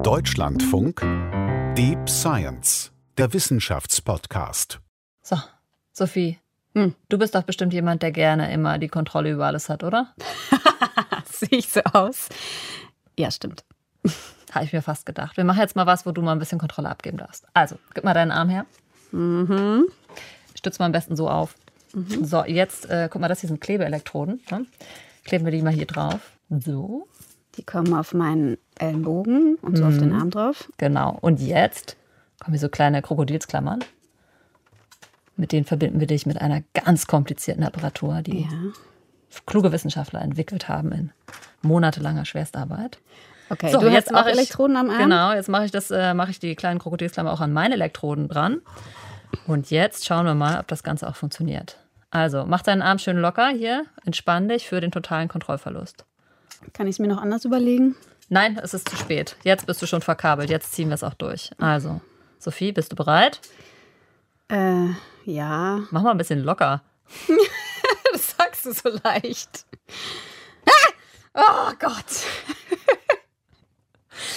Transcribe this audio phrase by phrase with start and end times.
[0.00, 1.00] Deutschlandfunk
[1.76, 4.80] Deep Science, der Wissenschaftspodcast.
[5.22, 5.36] So,
[5.92, 6.38] Sophie,
[6.74, 6.94] hm.
[7.10, 10.12] du bist doch bestimmt jemand, der gerne immer die Kontrolle über alles hat, oder?
[11.30, 12.30] Sehe ich so aus?
[13.16, 13.64] Ja, stimmt.
[14.52, 15.36] Habe ich mir fast gedacht.
[15.36, 17.46] Wir machen jetzt mal was, wo du mal ein bisschen Kontrolle abgeben darfst.
[17.52, 18.64] Also, gib mal deinen Arm her.
[19.12, 19.84] Mhm.
[20.54, 21.54] Stütz mal am besten so auf.
[21.92, 22.24] Mhm.
[22.24, 24.40] So, jetzt, äh, guck mal, das hier sind Klebeelektroden.
[24.50, 24.66] Ne?
[25.24, 26.32] Kleben wir die mal hier drauf.
[26.48, 27.06] So.
[27.56, 29.88] Die kommen auf meinen Ellenbogen und so mhm.
[29.88, 30.18] auf den mhm.
[30.18, 30.68] Arm drauf.
[30.78, 31.18] Genau.
[31.20, 31.96] Und jetzt
[32.40, 33.80] kommen hier so kleine Krokodilsklammern.
[35.36, 38.48] Mit denen verbinden wir dich mit einer ganz komplizierten Apparatur, die ja.
[39.46, 41.10] kluge Wissenschaftler entwickelt haben in
[41.62, 42.98] monatelanger Schwerstarbeit.
[43.48, 44.98] Okay, so, du jetzt mache Elektroden am Arm.
[44.98, 48.28] Genau, jetzt mache ich das, äh, mache ich die kleinen Krokodilsklammer auch an meine Elektroden
[48.28, 48.60] dran.
[49.46, 51.78] Und jetzt schauen wir mal, ob das Ganze auch funktioniert.
[52.10, 56.04] Also, mach deinen Arm schön locker hier, entspann dich für den totalen Kontrollverlust.
[56.72, 57.96] Kann ich es mir noch anders überlegen?
[58.32, 59.36] Nein, es ist zu spät.
[59.42, 60.48] Jetzt bist du schon verkabelt.
[60.48, 61.50] Jetzt ziehen wir es auch durch.
[61.58, 62.00] Also,
[62.38, 63.42] Sophie, bist du bereit?
[64.48, 64.86] Äh,
[65.26, 65.82] ja.
[65.90, 66.82] Mach mal ein bisschen locker.
[68.12, 69.66] das sagst du so leicht.
[71.34, 71.68] Ah!
[71.68, 72.06] Oh Gott.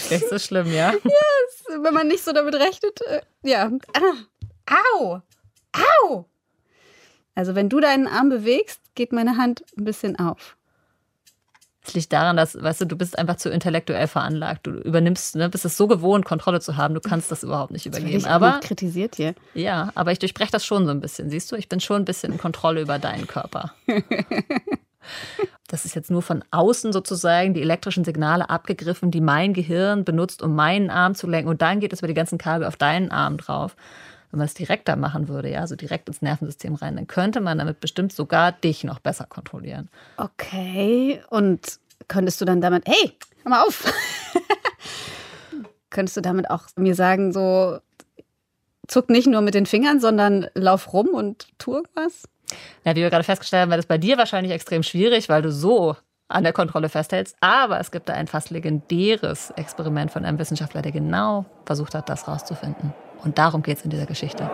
[0.10, 0.92] Nicht so schlimm, ja?
[0.92, 3.00] Ja, wenn man nicht so damit rechnet.
[3.00, 3.72] Äh, ja.
[3.94, 4.74] Ah.
[4.98, 5.22] Au!
[5.72, 6.26] Au!
[7.34, 10.58] Also, wenn du deinen Arm bewegst, geht meine Hand ein bisschen auf.
[11.88, 14.66] Es liegt daran, dass, weißt du, du bist einfach zu intellektuell veranlagt.
[14.66, 17.86] Du übernimmst, ne, bist es so gewohnt, Kontrolle zu haben, du kannst das überhaupt nicht
[17.86, 18.14] übergeben.
[18.14, 19.36] Das aber kritisiert hier.
[19.54, 21.56] Ja, aber ich durchbreche das schon so ein bisschen, siehst du?
[21.56, 23.74] Ich bin schon ein bisschen in Kontrolle über deinen Körper.
[25.68, 30.42] das ist jetzt nur von außen sozusagen die elektrischen Signale abgegriffen, die mein Gehirn benutzt,
[30.42, 31.50] um meinen Arm zu lenken.
[31.50, 33.76] Und dann geht es über die ganzen Kabel auf deinen Arm drauf.
[34.36, 37.58] Wenn man es direkter machen würde, ja, so direkt ins Nervensystem rein, dann könnte man
[37.58, 39.88] damit bestimmt sogar dich noch besser kontrollieren.
[40.18, 43.90] Okay, und könntest du dann damit, hey, hör mal auf.
[45.90, 47.80] könntest du damit auch mir sagen, so
[48.90, 52.24] zuck nicht nur mit den Fingern, sondern lauf rum und tu irgendwas?
[52.84, 55.50] Ja, wie wir gerade festgestellt haben, wäre das bei dir wahrscheinlich extrem schwierig, weil du
[55.50, 55.96] so
[56.28, 57.38] an der Kontrolle festhältst.
[57.40, 62.10] Aber es gibt da ein fast legendäres Experiment von einem Wissenschaftler, der genau versucht hat,
[62.10, 62.94] das rauszufinden.
[63.26, 64.50] Und darum geht es in dieser Geschichte.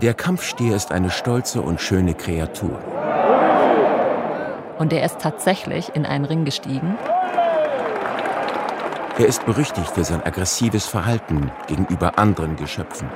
[0.00, 2.78] Der Kampfstier ist eine stolze und schöne Kreatur.
[4.78, 6.96] Und er ist tatsächlich in einen Ring gestiegen.
[9.18, 13.10] Er ist berüchtigt für sein aggressives Verhalten gegenüber anderen Geschöpfen.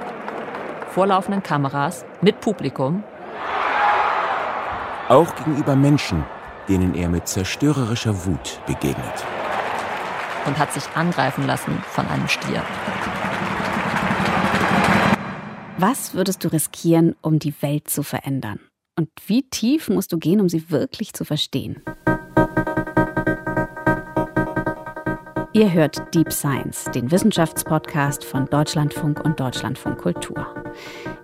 [0.91, 3.05] Vorlaufenden Kameras, mit Publikum.
[5.09, 6.25] Auch gegenüber Menschen,
[6.69, 9.25] denen er mit zerstörerischer Wut begegnet
[10.47, 12.63] und hat sich angreifen lassen von einem Stier.
[15.79, 18.61] Was würdest du riskieren, um die Welt zu verändern?
[18.97, 21.83] Und wie tief musst du gehen, um sie wirklich zu verstehen?
[25.55, 30.47] Ihr hört Deep Science, den Wissenschaftspodcast von Deutschlandfunk und Deutschlandfunk Kultur.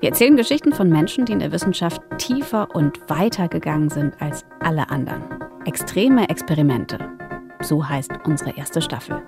[0.00, 4.44] Wir erzählen Geschichten von Menschen, die in der Wissenschaft tiefer und weiter gegangen sind als
[4.60, 5.22] alle anderen.
[5.64, 6.98] Extreme Experimente,
[7.62, 9.22] so heißt unsere erste Staffel.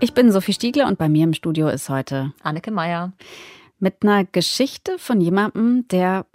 [0.00, 3.12] Ich bin Sophie Stiegler und bei mir im Studio ist heute Anneke Meyer.
[3.78, 6.26] Mit einer Geschichte von jemandem, der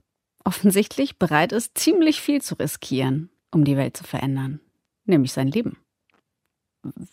[0.43, 4.59] offensichtlich bereit ist, ziemlich viel zu riskieren, um die Welt zu verändern,
[5.05, 5.77] nämlich sein Leben.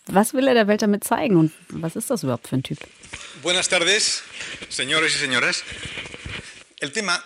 [0.07, 2.79] Was will er der Welt damit zeigen und was ist das überhaupt für ein Typ?
[3.43, 4.23] Buenas tardes,
[4.69, 5.63] señores y señoras.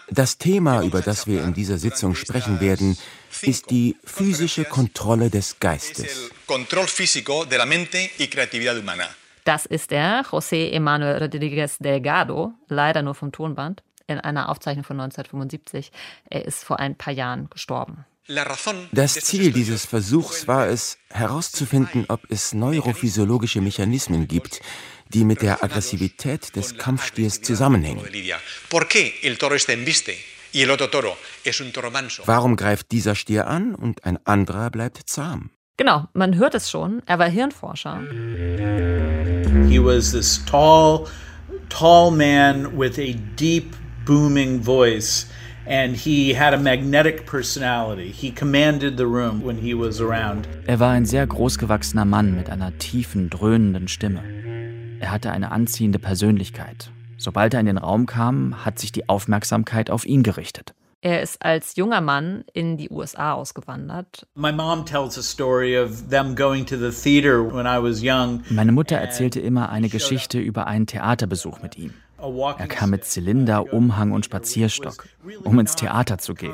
[0.10, 2.98] Das Thema, über das wir in dieser Sitzung sprechen werden,
[3.42, 6.32] ist die physische Kontrolle des Geistes.
[9.46, 15.00] Das ist er, José Emanuel Rodríguez Delgado, leider nur vom Tonband, in einer Aufzeichnung von
[15.00, 15.92] 1975.
[16.30, 18.06] Er ist vor ein paar Jahren gestorben.
[18.94, 24.62] Das Ziel dieses Versuchs war es, herauszufinden, ob es neurophysiologische Mechanismen gibt,
[25.10, 28.02] die mit der Aggressivität des Kampfstiers zusammenhängen.
[32.26, 35.50] Warum greift dieser Stier an und ein anderer bleibt zahm?
[35.78, 37.02] Genau, man hört es schon.
[37.08, 38.02] Er war Hirnforscher.
[39.68, 41.08] He was this tall,
[41.70, 43.76] tall man with a deep,
[44.06, 45.28] booming voice.
[45.66, 48.12] And he had a magnetic personality.
[48.12, 50.48] He commanded the room when he was around.
[50.68, 54.24] Er war ein sehr großgewachsener Mann mit einer tiefen, dröhnenden Stimme.
[55.00, 56.92] Er hatte eine anziehende Persönlichkeit.
[57.24, 60.74] Sobald er in den Raum kam, hat sich die Aufmerksamkeit auf ihn gerichtet.
[61.00, 64.28] Er ist als junger Mann in die USA ausgewandert.
[64.36, 64.62] Meine
[68.72, 71.94] Mutter erzählte immer eine Geschichte über einen Theaterbesuch mit ihm.
[72.58, 75.08] Er kam mit Zylinder, Umhang und Spazierstock,
[75.46, 76.54] um ins Theater zu gehen.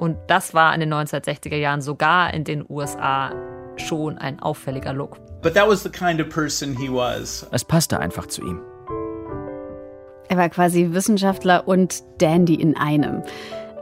[0.00, 3.30] Und das war in den 1960er Jahren sogar in den USA
[3.76, 5.23] schon ein auffälliger Look.
[7.52, 8.62] Es passte einfach zu ihm.
[10.30, 13.22] Er war quasi Wissenschaftler und Dandy in einem.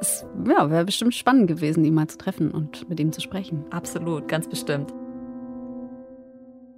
[0.01, 3.65] Es ja, wäre bestimmt spannend gewesen, ihn mal zu treffen und mit ihm zu sprechen.
[3.71, 4.93] Absolut, ganz bestimmt.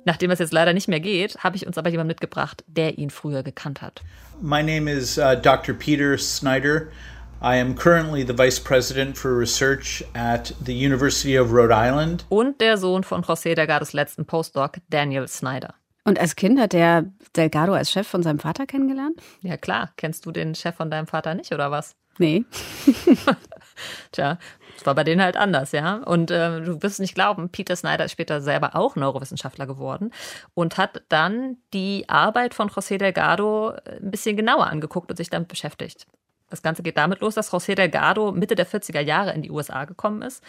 [0.04, 3.08] Nachdem es jetzt leider nicht mehr geht, habe ich uns aber jemanden mitgebracht, der ihn
[3.08, 4.02] früher gekannt hat.
[4.42, 5.74] My name is uh, Dr.
[5.74, 6.88] Peter Snyder.
[7.44, 12.24] I am currently the Vice President for Research at the University of Rhode Island.
[12.30, 15.74] Und der Sohn von José Delgados letzten Postdoc, Daniel Snyder.
[16.04, 17.04] Und als Kind hat der
[17.36, 19.20] Delgado als Chef von seinem Vater kennengelernt?
[19.42, 19.90] Ja klar.
[19.98, 21.96] Kennst du den Chef von deinem Vater nicht, oder was?
[22.16, 22.46] Nee.
[24.12, 24.38] Tja,
[24.78, 25.96] es war bei denen halt anders, ja.
[25.96, 30.12] Und äh, du wirst es nicht glauben, Peter Snyder ist später selber auch Neurowissenschaftler geworden
[30.54, 35.28] und hat dann die Arbeit von José Delgado äh, ein bisschen genauer angeguckt und sich
[35.28, 36.06] damit beschäftigt.
[36.54, 39.86] Das Ganze geht damit los, dass José Delgado Mitte der 40er Jahre in die USA
[39.86, 40.40] gekommen ist.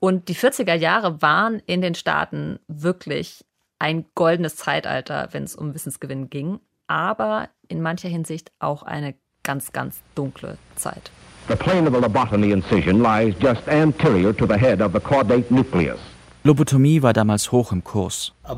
[0.00, 3.44] Und die 40er Jahre waren in den Staaten wirklich
[3.78, 6.58] ein goldenes Zeitalter, wenn es um Wissensgewinn ging,
[6.88, 9.14] aber in mancher Hinsicht auch eine
[9.44, 11.12] ganz, ganz dunkle Zeit.
[11.46, 15.48] The plane of the lobotomy incision lies just anterior to the head of the caudate
[15.48, 16.00] nucleus.
[16.46, 18.32] Lobotomie war damals hoch im Kurs.
[18.48, 18.54] Uh,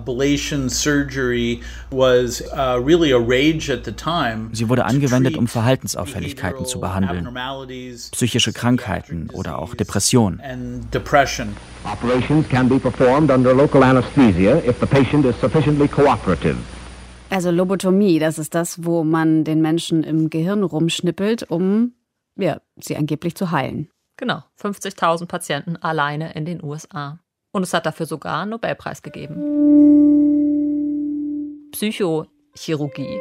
[2.85, 4.50] really a rage at the time.
[4.52, 7.26] Sie wurde angewendet, um Verhaltensauffälligkeiten zu behandeln,
[8.12, 10.40] psychische Krankheiten oder auch Depressionen.
[11.85, 16.56] Operations can be performed under local anesthesia if the patient is sufficiently cooperative.
[17.31, 21.93] Also Lobotomie, das ist das, wo man den Menschen im Gehirn rumschnippelt, um
[22.37, 23.88] ja, sie angeblich zu heilen.
[24.17, 27.20] Genau, 50.000 Patienten alleine in den USA.
[27.52, 29.36] Und es hat dafür sogar einen Nobelpreis gegeben.
[31.72, 33.18] Psychochirurgie.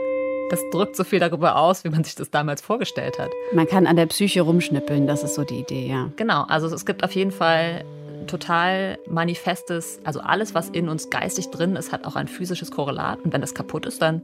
[0.49, 3.31] Das drückt so viel darüber aus, wie man sich das damals vorgestellt hat.
[3.53, 6.09] Man kann an der Psyche rumschnippeln, das ist so die Idee, ja.
[6.15, 7.83] Genau, also es gibt auf jeden Fall
[8.27, 13.19] total manifestes, also alles, was in uns geistig drin ist, hat auch ein physisches Korrelat.
[13.23, 14.21] Und wenn das kaputt ist, dann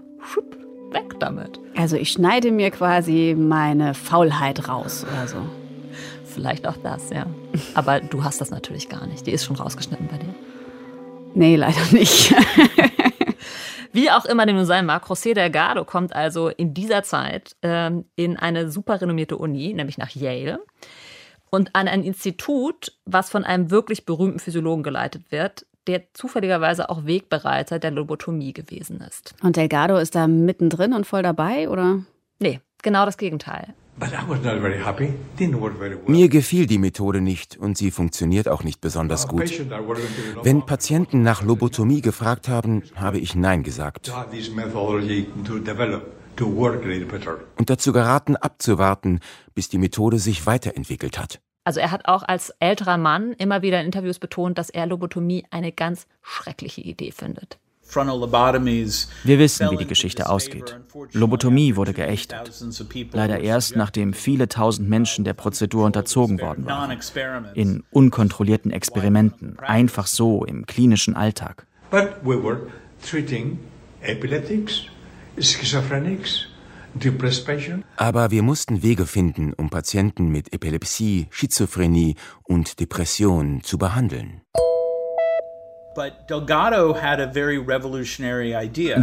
[0.92, 1.60] weg damit.
[1.76, 5.38] Also ich schneide mir quasi meine Faulheit raus oder so.
[6.34, 7.26] Vielleicht auch das, ja.
[7.76, 9.28] Aber du hast das natürlich gar nicht.
[9.28, 10.34] Die ist schon rausgeschnitten bei dir.
[11.36, 12.34] Nee, leider nicht.
[13.92, 18.06] Wie auch immer dem nun sein mag, José Delgado kommt also in dieser Zeit ähm,
[18.16, 20.60] in eine super renommierte Uni, nämlich nach Yale.
[21.52, 27.06] Und an ein Institut, was von einem wirklich berühmten Physiologen geleitet wird, der zufälligerweise auch
[27.06, 29.36] Wegbereiter der Lobotomie gewesen ist.
[29.44, 32.04] Und Delgado ist da mittendrin und voll dabei, oder?
[32.40, 33.76] Nee, genau das Gegenteil.
[36.08, 39.44] Mir gefiel die Methode nicht und sie funktioniert auch nicht besonders gut.
[40.42, 44.12] Wenn Patienten nach Lobotomie gefragt haben, habe ich Nein gesagt.
[47.58, 49.20] Und dazu geraten, abzuwarten,
[49.54, 51.40] bis die Methode sich weiterentwickelt hat.
[51.66, 55.46] Also er hat auch als älterer Mann immer wieder in Interviews betont, dass er Lobotomie
[55.50, 57.58] eine ganz schreckliche Idee findet.
[57.96, 60.80] Wir wissen, wie die Geschichte ausgeht.
[61.12, 62.52] Lobotomie wurde geächtet.
[63.12, 66.98] Leider erst, nachdem viele tausend Menschen der Prozedur unterzogen worden waren.
[67.54, 71.68] In unkontrollierten Experimenten, einfach so im klinischen Alltag.
[71.92, 72.68] But we were
[73.02, 73.60] treating
[74.02, 74.84] epileptics,
[75.38, 76.48] schizophrenics,
[77.98, 84.42] aber wir mussten Wege finden, um Patienten mit Epilepsie, Schizophrenie und Depression zu behandeln.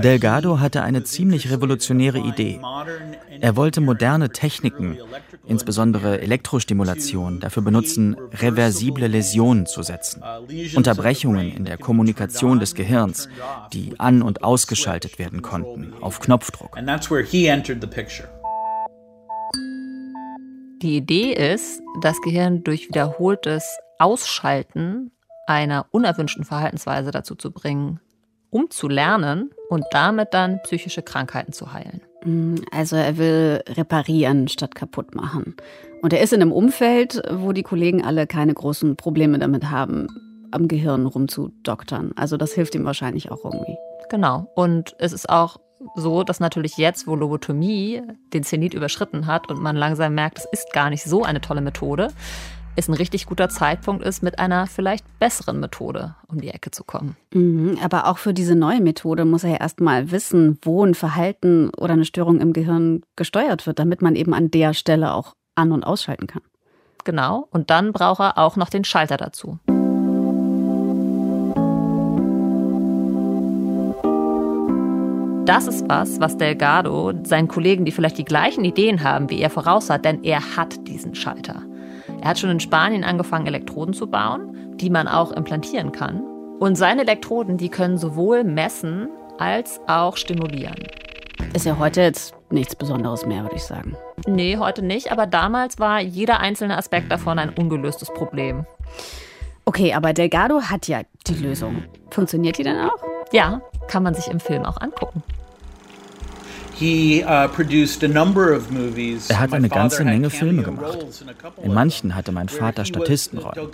[0.02, 2.60] Delgado hatte eine ziemlich revolutionäre Idee.
[3.40, 4.98] Er wollte moderne Techniken,
[5.46, 10.22] insbesondere Elektrostimulation, dafür benutzen, reversible Läsionen zu setzen.
[10.22, 13.28] Uh, Unterbrechungen in der Kommunikation des Gehirns,
[13.72, 16.76] die an- und ausgeschaltet werden konnten, auf Knopfdruck.
[20.82, 25.10] Die Idee ist, das Gehirn durch wiederholtes Ausschalten
[25.50, 27.98] einer unerwünschten Verhaltensweise dazu zu bringen,
[28.50, 32.02] um zu lernen und damit dann psychische Krankheiten zu heilen.
[32.24, 35.56] Mm, also er will reparieren statt kaputt machen.
[36.02, 40.06] Und er ist in einem Umfeld, wo die Kollegen alle keine großen Probleme damit haben,
[40.52, 42.12] am Gehirn rumzudoktern.
[42.14, 43.76] Also das hilft ihm wahrscheinlich auch irgendwie.
[44.08, 44.50] Genau.
[44.54, 45.58] Und es ist auch
[45.96, 48.02] so, dass natürlich jetzt, wo Lobotomie
[48.32, 51.60] den Zenit überschritten hat und man langsam merkt, es ist gar nicht so eine tolle
[51.60, 52.08] Methode,
[52.76, 56.84] es ein richtig guter Zeitpunkt ist, mit einer vielleicht besseren Methode um die Ecke zu
[56.84, 57.16] kommen.
[57.32, 61.70] Mhm, aber auch für diese neue Methode muss er ja erstmal wissen, wo ein Verhalten
[61.76, 65.72] oder eine Störung im Gehirn gesteuert wird, damit man eben an der Stelle auch an-
[65.72, 66.42] und ausschalten kann.
[67.04, 69.58] Genau, und dann braucht er auch noch den Schalter dazu.
[75.50, 79.50] Das ist was, was Delgado seinen Kollegen, die vielleicht die gleichen Ideen haben, wie er
[79.50, 81.62] voraus hat, denn er hat diesen Schalter.
[82.20, 86.22] Er hat schon in Spanien angefangen, Elektroden zu bauen, die man auch implantieren kann.
[86.60, 90.76] Und seine Elektroden, die können sowohl messen als auch stimulieren.
[91.52, 93.96] Ist ja heute jetzt nichts Besonderes mehr, würde ich sagen.
[94.28, 98.66] Nee, heute nicht, aber damals war jeder einzelne Aspekt davon ein ungelöstes Problem.
[99.64, 101.82] Okay, aber Delgado hat ja die Lösung.
[102.10, 102.98] Funktioniert die denn auch?
[103.32, 105.24] Ja, kann man sich im Film auch angucken.
[106.80, 107.20] Uh,
[109.28, 110.98] er hat eine ganze Menge Filme gemacht.
[111.62, 113.70] In manchen hatte mein Vater Statistenrollen.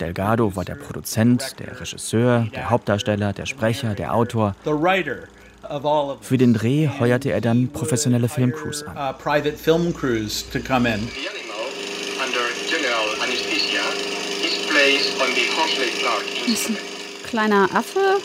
[0.00, 4.54] Delgado war der Produzent, der Regisseur, der Hauptdarsteller, der Sprecher, der Autor.
[6.20, 8.96] Für den Dreh heuerte er dann professionelle Filmcrews an.
[8.96, 9.14] Ein
[17.24, 18.18] kleiner Affe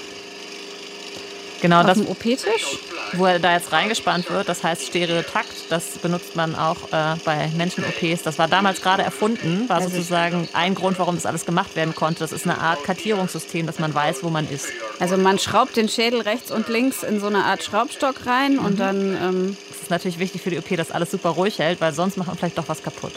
[1.62, 2.80] Genau, das OP-Tisch,
[3.14, 7.50] wo er da jetzt reingespannt wird, das heißt Stereotakt, das benutzt man auch äh, bei
[7.56, 8.24] Menschen-OPs.
[8.24, 12.20] Das war damals gerade erfunden, war sozusagen ein Grund, warum das alles gemacht werden konnte.
[12.20, 14.68] Das ist eine Art Kartierungssystem, dass man weiß, wo man ist.
[15.00, 18.74] Also man schraubt den Schädel rechts und links in so eine Art Schraubstock rein und
[18.74, 18.78] mhm.
[18.78, 19.18] dann...
[19.22, 22.16] Ähm es ist natürlich wichtig für die OP, dass alles super ruhig hält, weil sonst
[22.18, 23.14] macht man vielleicht doch was kaputt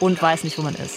[0.00, 0.94] und weiß nicht, wo man ist.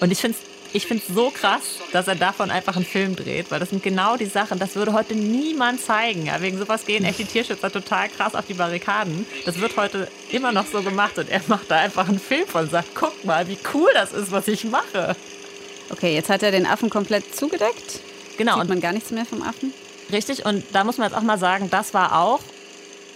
[0.00, 3.14] Und ich finde es ich finde es so krass, dass er davon einfach einen Film
[3.14, 6.26] dreht, weil das sind genau die Sachen, das würde heute niemand zeigen.
[6.26, 9.24] Ja, wegen sowas gehen echt die Tierschützer total krass auf die Barrikaden.
[9.46, 12.64] Das wird heute immer noch so gemacht und er macht da einfach einen Film von
[12.64, 15.14] und sagt, guck mal, wie cool das ist, was ich mache.
[15.90, 18.00] Okay, jetzt hat er den Affen komplett zugedeckt.
[18.36, 18.58] Genau.
[18.58, 19.72] Sieht man gar nichts mehr vom Affen.
[20.10, 22.40] Richtig, und da muss man jetzt auch mal sagen, das war auch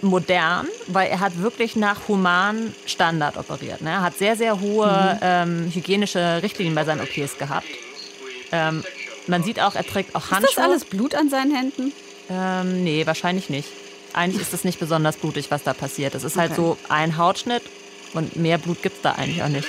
[0.01, 3.81] modern, weil er hat wirklich nach humanen Standard operiert.
[3.81, 3.89] Ne?
[3.89, 5.19] Er hat sehr, sehr hohe mhm.
[5.21, 7.67] ähm, hygienische Richtlinien bei seinen OPs gehabt.
[8.51, 8.83] Ähm,
[9.27, 10.49] man sieht auch, er trägt auch Handschuhe.
[10.49, 11.93] Ist das alles Blut an seinen Händen?
[12.29, 13.69] Ähm, nee, wahrscheinlich nicht.
[14.13, 16.15] Eigentlich ist es nicht besonders blutig, was da passiert.
[16.15, 16.61] Es ist halt okay.
[16.61, 17.63] halt so ein Hautschnitt
[18.13, 19.67] und mehr Blut gibt es da eigentlich auch nicht.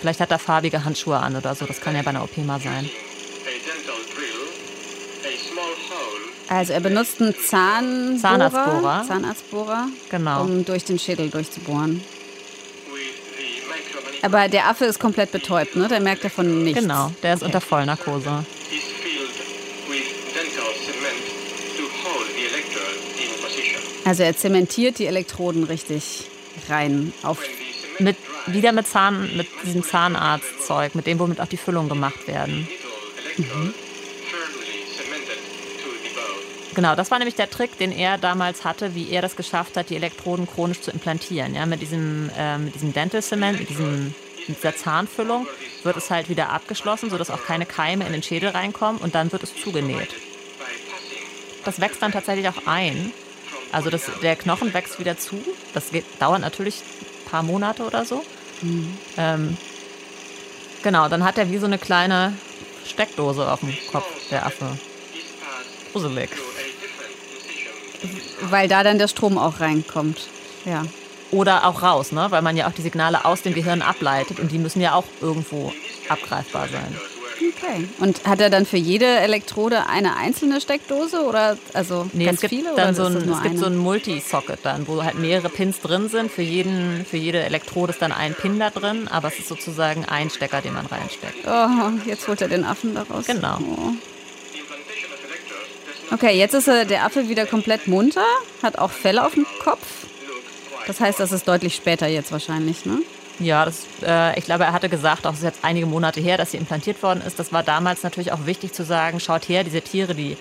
[0.00, 1.64] Vielleicht hat er farbige Handschuhe an oder so.
[1.64, 2.90] Das kann ja bei einer OP mal sein.
[6.48, 9.04] Also er benutzt einen Zahnbohrer, Zahnarztbohrer.
[9.06, 10.42] Zahnarztbohrer, genau.
[10.42, 12.02] um durch den Schädel durchzubohren.
[14.22, 15.86] Aber der Affe ist komplett betäubt, ne?
[15.88, 16.80] Der merkt davon nichts.
[16.80, 17.46] Genau, der ist okay.
[17.46, 18.44] unter Vollnarkose.
[24.04, 26.24] Also er zementiert die Elektroden richtig
[26.68, 27.38] rein auf.
[27.98, 32.68] Mit, wieder mit Zahn, mit diesem Zahnarztzeug, mit dem, womit auch die Füllungen gemacht werden.
[33.36, 33.74] Mhm.
[36.74, 39.90] Genau, das war nämlich der Trick, den er damals hatte, wie er das geschafft hat,
[39.90, 41.54] die Elektroden chronisch zu implantieren.
[41.54, 44.14] Ja, mit diesem, äh, mit diesem Dental Cement, mit, diesem,
[44.48, 45.46] mit dieser Zahnfüllung
[45.84, 49.30] wird es halt wieder abgeschlossen, sodass auch keine Keime in den Schädel reinkommen und dann
[49.30, 50.14] wird es zugenäht.
[51.64, 53.12] Das wächst dann tatsächlich auch ein.
[53.70, 55.42] Also das, der Knochen wächst wieder zu.
[55.72, 58.24] Das geht, dauert natürlich ein paar Monate oder so.
[58.62, 58.98] Mhm.
[59.16, 59.56] Ähm,
[60.82, 62.36] genau, dann hat er wie so eine kleine
[62.84, 64.78] Steckdose auf dem Kopf, der Affe.
[65.92, 66.30] Gruselig
[68.50, 70.28] weil da dann der Strom auch reinkommt.
[70.64, 70.84] Ja.
[71.30, 72.26] Oder auch raus, ne?
[72.30, 75.04] weil man ja auch die Signale aus dem Gehirn ableitet und die müssen ja auch
[75.20, 75.72] irgendwo
[76.08, 76.96] abgreifbar sein.
[77.56, 77.88] Okay.
[77.98, 82.40] Und hat er dann für jede Elektrode eine einzelne Steckdose oder also nee, ganz es
[82.42, 82.74] gibt viele?
[82.76, 86.30] Dann so ein, es gibt so ein Multisocket dann, wo halt mehrere Pins drin sind.
[86.30, 90.04] Für, jeden, für jede Elektrode ist dann ein Pin da drin, aber es ist sozusagen
[90.04, 91.46] ein Stecker, den man reinsteckt.
[91.46, 93.26] Oh, jetzt holt er den Affen daraus.
[93.26, 93.58] Genau.
[93.60, 93.92] Oh.
[96.12, 98.24] Okay, jetzt ist der Affe wieder komplett munter,
[98.62, 99.86] hat auch Fell auf dem Kopf.
[100.86, 102.98] Das heißt, das ist deutlich später jetzt wahrscheinlich, ne?
[103.40, 106.36] Ja, das, äh, ich glaube, er hatte gesagt, auch es ist jetzt einige Monate her,
[106.36, 107.38] dass sie implantiert worden ist.
[107.38, 110.36] Das war damals natürlich auch wichtig zu sagen, schaut her, diese Tiere, die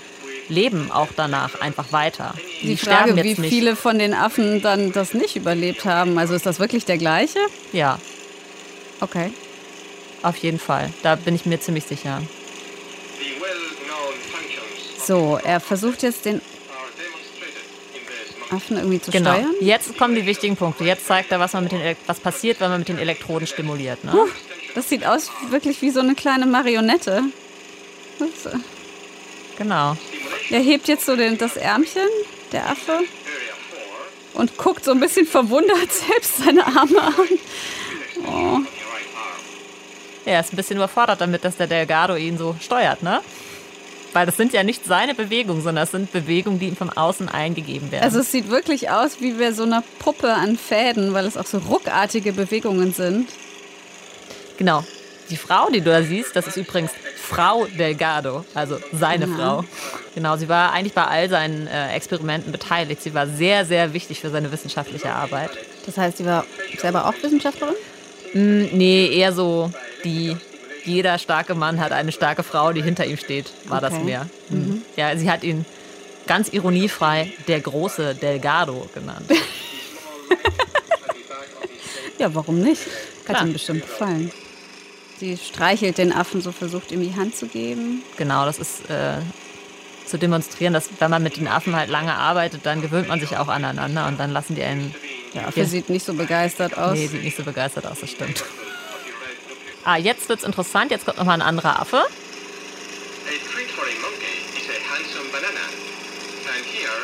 [0.47, 2.33] leben auch danach einfach weiter.
[2.61, 3.39] Die, die Frage, wie nicht.
[3.39, 6.17] viele von den Affen dann das nicht überlebt haben.
[6.19, 7.39] Also ist das wirklich der gleiche?
[7.71, 7.97] Ja.
[8.99, 9.31] Okay.
[10.21, 10.89] Auf jeden Fall.
[11.01, 12.21] Da bin ich mir ziemlich sicher.
[15.05, 16.41] So, er versucht jetzt den
[18.49, 19.33] Affen irgendwie zu genau.
[19.33, 19.53] steuern.
[19.59, 20.83] Jetzt kommen die wichtigen Punkte.
[20.83, 24.03] Jetzt zeigt er, was, man mit den, was passiert, wenn man mit den Elektroden stimuliert.
[24.03, 24.11] Ne?
[24.11, 24.27] Puh,
[24.75, 27.23] das sieht aus wirklich wie so eine kleine Marionette.
[29.57, 29.97] Genau.
[30.49, 32.07] Er hebt jetzt so den, das Ärmchen,
[32.51, 32.99] der Affe,
[34.33, 37.13] und guckt so ein bisschen verwundert selbst seine Arme an.
[38.25, 38.59] Oh.
[40.25, 43.21] Er ist ein bisschen überfordert damit, dass der Delgado ihn so steuert, ne?
[44.13, 47.29] Weil das sind ja nicht seine Bewegungen, sondern das sind Bewegungen, die ihm von außen
[47.29, 48.03] eingegeben werden.
[48.03, 51.47] Also es sieht wirklich aus wie bei so einer Puppe an Fäden, weil es auch
[51.47, 53.29] so ruckartige Bewegungen sind.
[54.57, 54.83] Genau.
[55.29, 59.35] Die Frau, die du da siehst, das ist übrigens Frau Delgado, also seine mhm.
[59.35, 59.63] Frau.
[60.13, 63.01] Genau, sie war eigentlich bei all seinen äh, Experimenten beteiligt.
[63.01, 65.49] Sie war sehr, sehr wichtig für seine wissenschaftliche Arbeit.
[65.85, 66.45] Das heißt, sie war
[66.77, 67.75] selber auch Wissenschaftlerin?
[68.33, 69.71] Mm, nee, eher so
[70.03, 70.35] die
[70.83, 73.89] jeder starke Mann hat eine starke Frau, die hinter ihm steht, war okay.
[73.89, 74.27] das mehr.
[74.49, 74.81] Mhm.
[74.95, 75.65] Ja, sie hat ihn
[76.27, 79.29] ganz ironiefrei der große Delgado genannt.
[82.19, 82.81] ja, warum nicht?
[83.27, 83.47] Hat Klar.
[83.47, 84.31] ihm bestimmt gefallen.
[85.19, 88.03] Sie streichelt den Affen, so versucht ihm die Hand zu geben.
[88.17, 89.17] Genau, das ist äh,
[90.05, 93.37] zu demonstrieren, dass wenn man mit den Affen halt lange arbeitet, dann gewöhnt man sich
[93.37, 94.93] auch aneinander und dann lassen die einen.
[95.33, 96.93] Der Affe sieht nicht so begeistert aus.
[96.93, 98.43] Nee, sieht nicht so begeistert aus, das stimmt.
[99.85, 100.91] Ah, jetzt wird's interessant.
[100.91, 102.03] Jetzt kommt nochmal ein anderer Affe.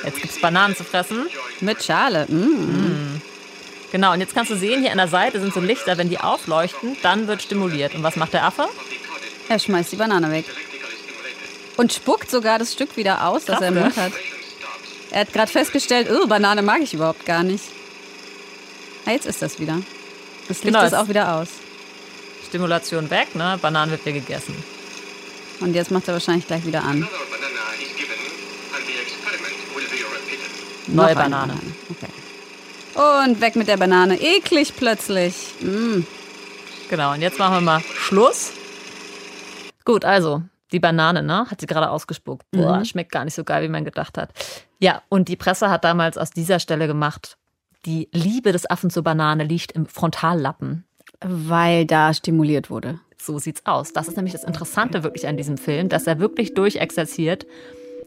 [0.06, 1.28] Jetzt gibt's Bananen zu fressen.
[1.60, 2.26] Mit Schale.
[2.30, 2.36] Mm.
[2.36, 3.22] Mm.
[3.92, 6.20] Genau, und jetzt kannst du sehen, hier an der Seite sind so Lichter, wenn die
[6.20, 7.96] aufleuchten, dann wird stimuliert.
[7.96, 8.68] Und was macht der Affe?
[9.50, 10.46] Er schmeißt die Banane weg.
[11.76, 14.14] Und spuckt sogar das Stück wieder aus, das er im Mund hat.
[15.12, 17.64] Er hat gerade festgestellt, oh, Banane mag ich überhaupt gar nicht.
[19.06, 19.82] Na, jetzt ist das wieder.
[20.48, 21.48] Das Licht genau, ist auch wieder aus.
[22.50, 23.60] Stimulation weg, ne?
[23.62, 24.56] Banane wird wieder gegessen.
[25.60, 27.08] Und jetzt macht er wahrscheinlich gleich wieder an.
[30.88, 31.54] Neue Banane.
[31.54, 31.60] Banane.
[31.92, 33.26] Okay.
[33.26, 34.20] Und weg mit der Banane.
[34.20, 35.36] Eklig plötzlich.
[35.62, 36.02] Mm.
[36.90, 38.52] Genau, und jetzt machen wir mal Schluss.
[39.86, 40.42] Gut, also,
[40.72, 41.46] die Banane, ne?
[41.52, 42.46] Hat sie gerade ausgespuckt.
[42.52, 42.86] Boah, mhm.
[42.86, 44.32] schmeckt gar nicht so geil, wie man gedacht hat.
[44.80, 47.38] Ja, und die Presse hat damals aus dieser Stelle gemacht,
[47.86, 50.86] die Liebe des Affen zur Banane liegt im Frontallappen.
[51.22, 53.00] Weil da stimuliert wurde.
[53.18, 53.92] So sieht's aus.
[53.92, 57.46] Das ist nämlich das Interessante wirklich an diesem Film, dass er wirklich durchexerziert.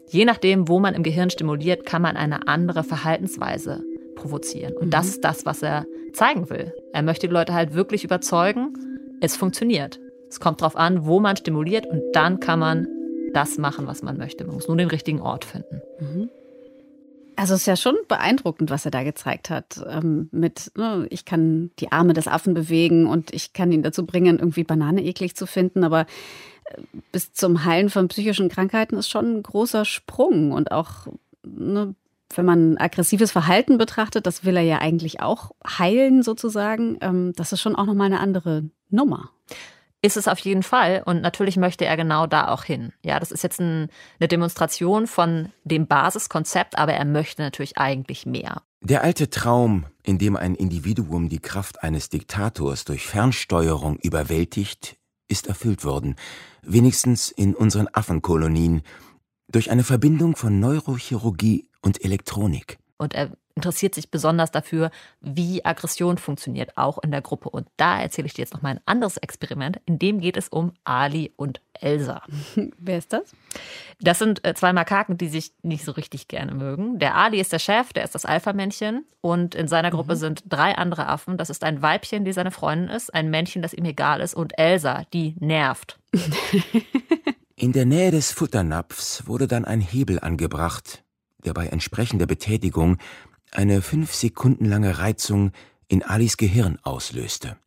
[0.09, 3.83] Je nachdem, wo man im Gehirn stimuliert, kann man eine andere Verhaltensweise
[4.15, 4.73] provozieren.
[4.75, 4.91] Und mhm.
[4.91, 6.73] das ist das, was er zeigen will.
[6.93, 8.73] Er möchte die Leute halt wirklich überzeugen,
[9.21, 9.99] es funktioniert.
[10.29, 12.87] Es kommt darauf an, wo man stimuliert und dann kann man
[13.33, 14.45] das machen, was man möchte.
[14.45, 15.81] Man muss nur den richtigen Ort finden.
[15.99, 16.29] Mhm.
[17.35, 19.83] Also es ist ja schon beeindruckend, was er da gezeigt hat.
[19.87, 24.05] Ähm, mit, ne, ich kann die Arme des Affen bewegen und ich kann ihn dazu
[24.05, 25.83] bringen, irgendwie Banane eklig zu finden.
[25.83, 30.51] Aber äh, bis zum Heilen von psychischen Krankheiten ist schon ein großer Sprung.
[30.51, 31.07] Und auch,
[31.43, 31.95] ne,
[32.35, 36.97] wenn man aggressives Verhalten betrachtet, das will er ja eigentlich auch heilen sozusagen.
[37.01, 39.29] Ähm, das ist schon auch nochmal eine andere Nummer
[40.03, 41.01] ist es auf jeden Fall.
[41.05, 42.91] Und natürlich möchte er genau da auch hin.
[43.03, 43.89] Ja, das ist jetzt ein,
[44.19, 48.61] eine Demonstration von dem Basiskonzept, aber er möchte natürlich eigentlich mehr.
[48.81, 54.97] Der alte Traum, in dem ein Individuum die Kraft eines Diktators durch Fernsteuerung überwältigt,
[55.29, 56.17] ist erfüllt worden.
[56.61, 58.81] Wenigstens in unseren Affenkolonien.
[59.49, 62.77] Durch eine Verbindung von Neurochirurgie und Elektronik.
[62.97, 67.49] Und er interessiert sich besonders dafür, wie Aggression funktioniert, auch in der Gruppe.
[67.49, 69.79] Und da erzähle ich dir jetzt noch mal ein anderes Experiment.
[69.85, 72.23] In dem geht es um Ali und Elsa.
[72.77, 73.31] Wer ist das?
[74.01, 76.99] Das sind äh, zwei Makaken, die sich nicht so richtig gerne mögen.
[76.99, 79.05] Der Ali ist der Chef, der ist das Alpha-Männchen.
[79.21, 80.19] Und in seiner Gruppe mhm.
[80.19, 81.37] sind drei andere Affen.
[81.37, 84.57] Das ist ein Weibchen, die seine Freundin ist, ein Männchen, das ihm egal ist, und
[84.57, 85.99] Elsa, die nervt.
[87.55, 91.03] In der Nähe des Futternapfs wurde dann ein Hebel angebracht,
[91.45, 92.97] der bei entsprechender Betätigung
[93.55, 95.51] eine fünf Sekunden lange Reizung
[95.87, 97.57] in Alis Gehirn auslöste.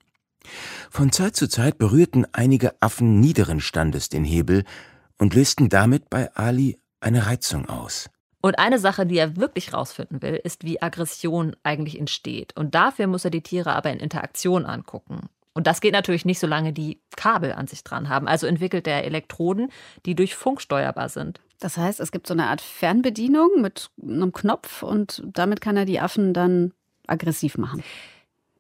[0.91, 4.65] Von Zeit zu Zeit berührten einige Affen niederen Standes den Hebel
[5.19, 8.11] und lösten damit bei Ali eine Reizung aus.
[8.41, 12.57] Und eine Sache, die er wirklich rausfinden will, ist, wie Aggression eigentlich entsteht.
[12.57, 15.29] Und dafür muss er die Tiere aber in Interaktion angucken.
[15.53, 18.29] Und das geht natürlich nicht, solange die Kabel an sich dran haben.
[18.29, 19.73] Also entwickelt er Elektroden,
[20.05, 21.41] die durch Funk steuerbar sind.
[21.61, 25.85] Das heißt, es gibt so eine Art Fernbedienung mit einem Knopf und damit kann er
[25.85, 26.73] die Affen dann
[27.07, 27.83] aggressiv machen.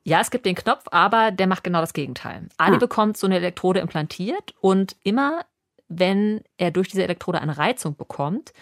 [0.05, 2.49] Ja, es gibt den Knopf, aber der macht genau das Gegenteil.
[2.57, 2.79] Ali ah.
[2.79, 5.45] bekommt so eine Elektrode implantiert und immer,
[5.89, 8.53] wenn er durch diese Elektrode eine Reizung bekommt,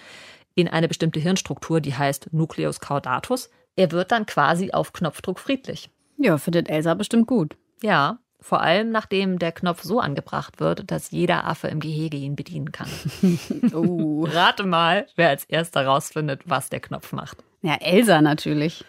[0.54, 5.90] in eine bestimmte Hirnstruktur, die heißt Nucleus caudatus, er wird dann quasi auf Knopfdruck friedlich.
[6.16, 7.56] Ja, findet Elsa bestimmt gut.
[7.82, 12.36] Ja, vor allem nachdem der Knopf so angebracht wird, dass jeder Affe im Gehege ihn
[12.36, 12.90] bedienen kann.
[13.72, 14.24] uh.
[14.30, 17.38] Rate mal, wer als erster rausfindet, was der Knopf macht.
[17.62, 18.84] Ja, Elsa natürlich.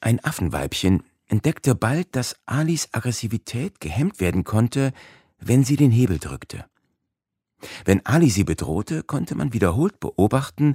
[0.00, 4.92] Ein Affenweibchen entdeckte bald, dass Alis Aggressivität gehemmt werden konnte,
[5.38, 6.64] wenn sie den Hebel drückte.
[7.84, 10.74] Wenn Ali sie bedrohte, konnte man wiederholt beobachten,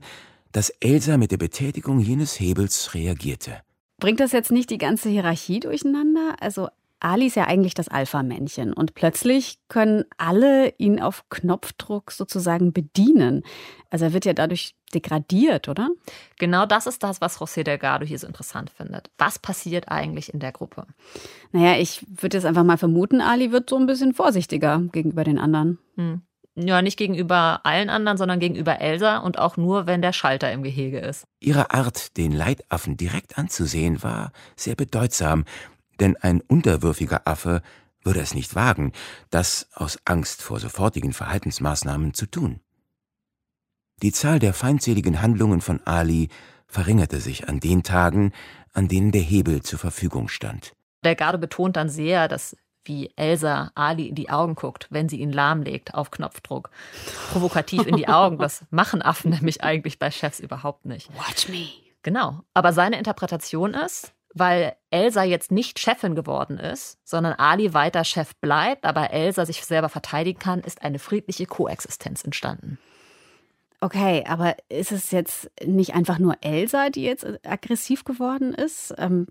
[0.54, 3.62] dass Elsa mit der Betätigung jenes Hebels reagierte.
[4.00, 6.38] Bringt das jetzt nicht die ganze Hierarchie durcheinander?
[6.39, 6.70] Also
[7.02, 13.44] Ali ist ja eigentlich das Alpha-Männchen und plötzlich können alle ihn auf Knopfdruck sozusagen bedienen.
[13.90, 15.90] Also er wird ja dadurch degradiert, oder?
[16.38, 19.10] Genau das ist das, was José Delgado hier so interessant findet.
[19.18, 20.86] Was passiert eigentlich in der Gruppe?
[21.52, 25.40] Naja, ich würde jetzt einfach mal vermuten, Ali wird so ein bisschen vorsichtiger gegenüber den
[25.40, 25.80] anderen.
[25.96, 26.22] Hm.
[26.56, 30.64] Ja, nicht gegenüber allen anderen, sondern gegenüber Elsa und auch nur, wenn der Schalter im
[30.64, 31.26] Gehege ist.
[31.40, 35.46] Ihre Art, den Leitaffen direkt anzusehen, war sehr bedeutsam,
[36.02, 37.62] denn ein unterwürfiger Affe
[38.04, 38.92] würde es nicht wagen,
[39.30, 42.60] das aus Angst vor sofortigen Verhaltensmaßnahmen zu tun.
[44.02, 46.30] Die Zahl der feindseligen Handlungen von Ali
[46.68, 48.34] verringerte sich an den Tagen,
[48.74, 50.74] an denen der Hebel zur Verfügung stand.
[51.04, 55.32] Delgado betont dann sehr, dass wie Elsa Ali in die Augen guckt, wenn sie ihn
[55.32, 56.72] lahmlegt auf Knopfdruck.
[57.32, 58.40] Provokativ in die Augen.
[58.40, 61.10] Das machen Affen nämlich eigentlich bei Chefs überhaupt nicht.
[61.16, 61.68] Watch me.
[62.02, 62.42] Genau.
[62.56, 68.36] Aber seine Interpretation ist, weil Elsa jetzt nicht Chefin geworden ist, sondern Ali weiter Chef
[68.38, 72.78] bleibt, aber Elsa sich selber verteidigen kann, ist eine friedliche Koexistenz entstanden.
[73.80, 78.94] Okay, aber ist es jetzt nicht einfach nur Elsa, die jetzt aggressiv geworden ist?
[78.98, 79.28] Ähm,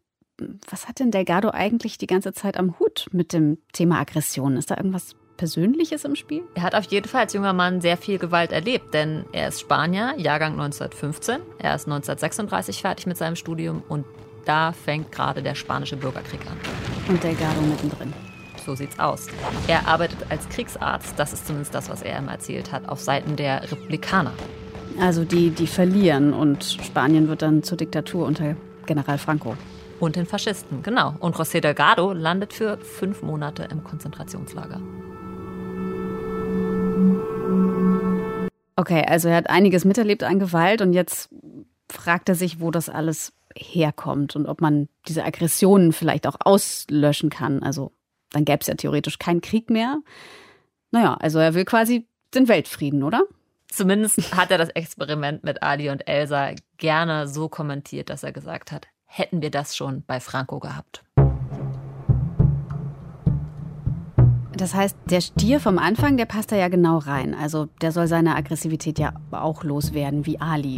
[0.69, 4.57] was hat denn Delgado eigentlich die ganze Zeit am Hut mit dem Thema Aggression?
[4.57, 6.43] Ist da irgendwas Persönliches im Spiel?
[6.55, 9.61] Er hat auf jeden Fall als junger Mann sehr viel Gewalt erlebt, denn er ist
[9.61, 11.37] Spanier, Jahrgang 1915.
[11.59, 14.05] Er ist 1936 fertig mit seinem Studium und
[14.45, 16.57] da fängt gerade der spanische Bürgerkrieg an.
[17.09, 18.13] Und Delgado mittendrin.
[18.65, 19.27] So sieht's aus.
[19.69, 23.37] Er arbeitet als Kriegsarzt, das ist zumindest das, was er immer erzählt hat, auf Seiten
[23.37, 24.33] der Republikaner.
[25.01, 29.57] Also die, die verlieren und Spanien wird dann zur Diktatur unter General Franco.
[29.99, 31.15] Und den Faschisten, genau.
[31.21, 34.81] Und José Delgado landet für fünf Monate im Konzentrationslager.
[38.77, 41.29] Okay, also er hat einiges miterlebt an Gewalt und jetzt
[41.91, 47.31] fragt er sich, wo das alles herkommt und ob man diese Aggressionen vielleicht auch auslöschen
[47.31, 47.63] kann.
[47.63, 47.93] Also
[48.31, 50.01] dann gäbe es ja theoretisch keinen Krieg mehr.
[50.91, 53.25] Naja, also er will quasi den Weltfrieden, oder?
[53.69, 58.73] Zumindest hat er das Experiment mit Ali und Elsa gerne so kommentiert, dass er gesagt
[58.73, 61.05] hat, hätten wir das schon bei Franco gehabt.
[64.53, 67.35] Das heißt, der Stier vom Anfang, der passt da ja genau rein.
[67.35, 70.77] Also der soll seine Aggressivität ja auch loswerden, wie Ali.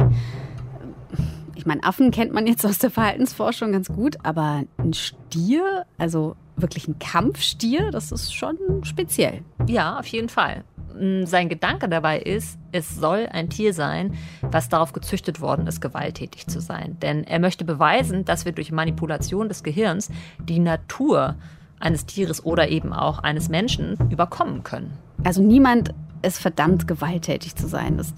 [1.63, 6.35] Ich meine, Affen kennt man jetzt aus der Verhaltensforschung ganz gut, aber ein Stier, also
[6.57, 9.43] wirklich ein Kampfstier, das ist schon speziell.
[9.65, 10.65] Ja, auf jeden Fall.
[10.99, 15.79] Mm, sein Gedanke dabei ist, es soll ein Tier sein, was darauf gezüchtet worden ist,
[15.79, 16.97] gewalttätig zu sein.
[17.01, 21.35] Denn er möchte beweisen, dass wir durch Manipulation des Gehirns die Natur
[21.79, 24.97] eines Tieres oder eben auch eines Menschen überkommen können.
[25.23, 27.95] Also niemand ist verdammt gewalttätig zu sein.
[27.95, 28.13] Das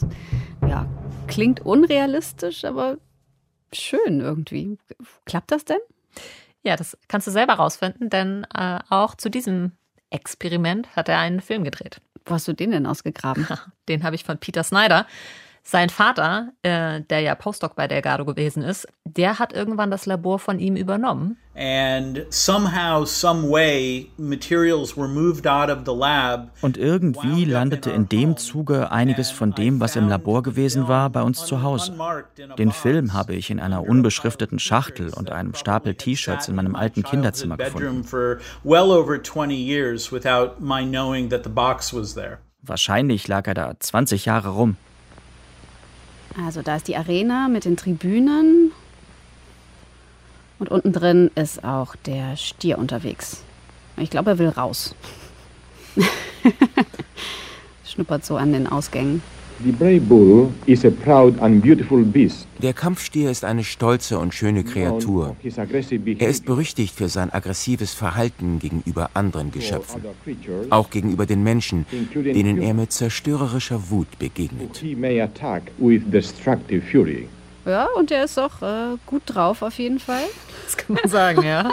[0.68, 0.88] ja,
[1.28, 2.98] klingt unrealistisch, aber
[3.74, 4.78] schön irgendwie.
[5.26, 5.80] Klappt das denn?
[6.64, 9.74] Ja, das kannst du selber rausfinden, denn äh, auch zu diesem
[10.10, 12.02] Experiment hat er einen Film gedreht.
[12.26, 13.48] Wo hast du den denn ausgegraben?
[13.88, 15.06] Den habe ich von Peter Snyder.
[15.68, 20.38] Sein Vater, äh, der ja Postdoc bei Delgado gewesen ist, der hat irgendwann das Labor
[20.38, 21.38] von ihm übernommen.
[21.56, 26.52] And somehow, some way, materials were moved out of the lab.
[26.62, 31.24] Und irgendwie landete in dem Zuge einiges von dem, was im Labor gewesen war, bei
[31.24, 31.94] uns zu Hause.
[32.60, 37.02] Den Film habe ich in einer unbeschrifteten Schachtel und einem Stapel T-Shirts in meinem alten
[37.02, 38.06] Kinderzimmer gefunden.
[42.62, 44.78] Wahrscheinlich lag er da 20 Jahre rum.
[46.38, 48.72] Also da ist die Arena mit den Tribünen.
[50.60, 53.44] Und unten drin ist auch der Stier unterwegs.
[53.98, 54.96] Ich glaube, er will raus.
[57.86, 59.22] Schnuppert so an den Ausgängen.
[62.62, 65.36] Der Kampfstier ist eine stolze und schöne Kreatur.
[66.20, 70.02] Er ist berüchtigt für sein aggressives Verhalten gegenüber anderen Geschöpfen,
[70.72, 74.84] auch gegenüber den Menschen, denen er mit zerstörerischer Wut begegnet.
[77.66, 80.24] Ja, und er ist auch äh, gut drauf auf jeden Fall.
[80.66, 81.72] Das kann man sagen, ja.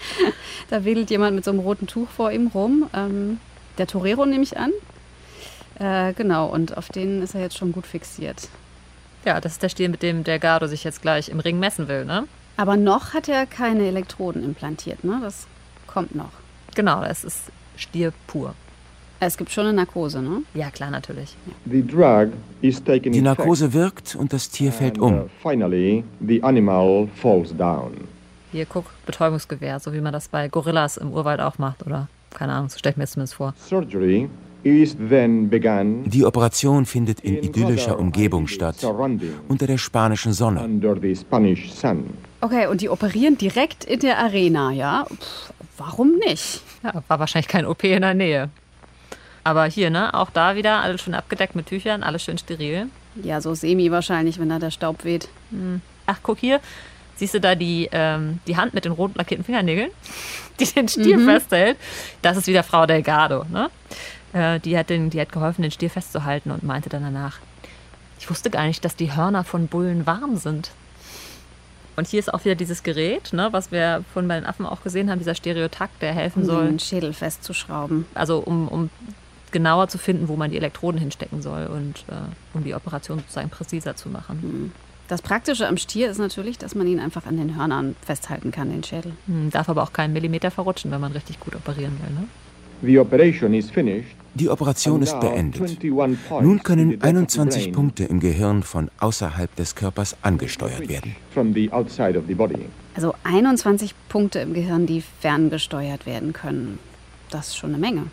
[0.70, 2.88] da wedelt jemand mit so einem roten Tuch vor ihm rum.
[2.94, 3.38] Ähm,
[3.78, 4.72] der Torero nehme ich an.
[5.82, 8.48] Äh, genau, und auf den ist er jetzt schon gut fixiert.
[9.24, 11.88] Ja, das ist der Stier, mit dem der Gardo sich jetzt gleich im Ring messen
[11.88, 12.28] will, ne?
[12.56, 15.18] Aber noch hat er keine Elektroden implantiert, ne?
[15.22, 15.46] Das
[15.86, 16.30] kommt noch.
[16.74, 18.54] Genau, es ist Stier pur.
[19.18, 20.42] Es gibt schon eine Narkose, ne?
[20.54, 21.36] Ja, klar, natürlich.
[21.64, 25.14] Die Narkose wirkt und das Tier fällt um.
[25.14, 25.28] Uh,
[28.52, 32.08] Hier, guck, Betäubungsgewehr, so wie man das bei Gorillas im Urwald auch macht, oder?
[32.34, 33.54] Keine Ahnung, so stelle ich mir das zumindest vor.
[33.68, 34.28] Surgery
[34.64, 38.76] die Operation findet in idyllischer Umgebung statt,
[39.48, 40.68] unter der spanischen Sonne.
[42.40, 45.06] Okay, und die operieren direkt in der Arena, ja?
[45.06, 46.62] Pff, warum nicht?
[46.82, 48.50] Ja, war wahrscheinlich kein OP in der Nähe.
[49.44, 52.88] Aber hier, ne, auch da wieder alles schön abgedeckt mit Tüchern, alles schön steril.
[53.22, 55.28] Ja, so semi wahrscheinlich, wenn da der Staub weht.
[56.06, 56.60] Ach, guck hier.
[57.16, 59.90] Siehst du da die, ähm, die Hand mit den rot lackierten Fingernägeln,
[60.60, 61.76] die den Stier festhält?
[62.22, 63.44] Das ist wieder Frau Delgado.
[63.52, 63.70] Ne?
[64.32, 67.38] Äh, die, hat den, die hat geholfen, den Stier festzuhalten und meinte dann danach,
[68.18, 70.70] ich wusste gar nicht, dass die Hörner von Bullen warm sind.
[71.96, 74.82] Und hier ist auch wieder dieses Gerät, ne, was wir vorhin bei den Affen auch
[74.82, 78.06] gesehen haben, dieser Stereotakt, der helfen Um soll, den Schädel festzuschrauben.
[78.14, 78.90] also um, um
[79.50, 82.14] genauer zu finden, wo man die Elektroden hinstecken soll und äh,
[82.54, 84.72] um die Operation sozusagen präziser zu machen.
[85.08, 88.70] Das Praktische am Stier ist natürlich, dass man ihn einfach an den Hörnern festhalten kann,
[88.70, 89.12] den Schädel.
[89.26, 92.14] Hm, darf aber auch keinen Millimeter verrutschen, wenn man richtig gut operieren will.
[92.14, 92.28] Ne?
[92.82, 94.16] The operation is finished.
[94.34, 95.60] Die Operation ist now beendet.
[95.60, 98.90] 21 points Nun in können the depth of the 21 brain Punkte im Gehirn von
[98.98, 101.14] außerhalb des Körpers angesteuert werden.
[101.32, 102.66] From the outside of the body.
[102.94, 106.78] Also 21 Punkte im Gehirn, die ferngesteuert werden können.
[107.30, 108.04] Das ist schon eine Menge.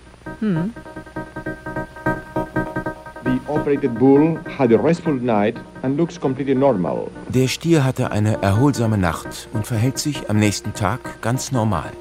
[3.23, 7.07] The operated bull had a restful night and looks completely normal.
[7.29, 11.91] Der Stier hatte eine erholsame Nacht und verhält sich am nächsten Tag ganz normal.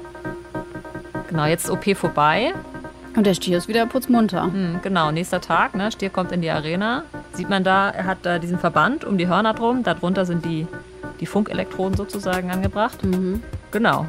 [1.29, 2.53] Genau, jetzt ist OP vorbei.
[3.15, 4.43] Und der Stier ist wieder putzmunter.
[4.43, 5.91] Hm, genau, nächster Tag, ne?
[5.91, 7.03] Stier kommt in die Arena.
[7.33, 9.83] Sieht man da, er hat da diesen Verband um die Hörner drum.
[9.83, 10.67] Darunter sind die,
[11.19, 12.99] die Funkelektroden sozusagen angebracht.
[13.71, 14.05] Genau.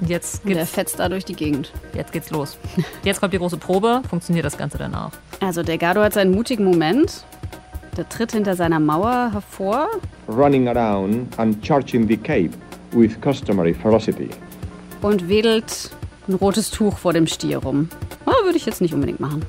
[0.00, 1.72] Und jetzt Und der geht's, fetzt da durch die Gegend.
[1.94, 2.58] jetzt geht's los.
[3.02, 4.02] Jetzt kommt die große Probe.
[4.08, 5.10] Funktioniert das Ganze dann auch?
[5.40, 7.24] Also Delgado hat seinen mutigen Moment.
[7.96, 9.88] Der tritt hinter seiner Mauer hervor.
[10.28, 12.50] Running around and charging the cape
[12.92, 14.28] with customary ferocity.
[15.02, 15.90] und wedelt
[16.30, 17.88] ein rotes Tuch vor dem Stier rum.
[18.26, 19.44] Oh, würde ich jetzt nicht unbedingt machen.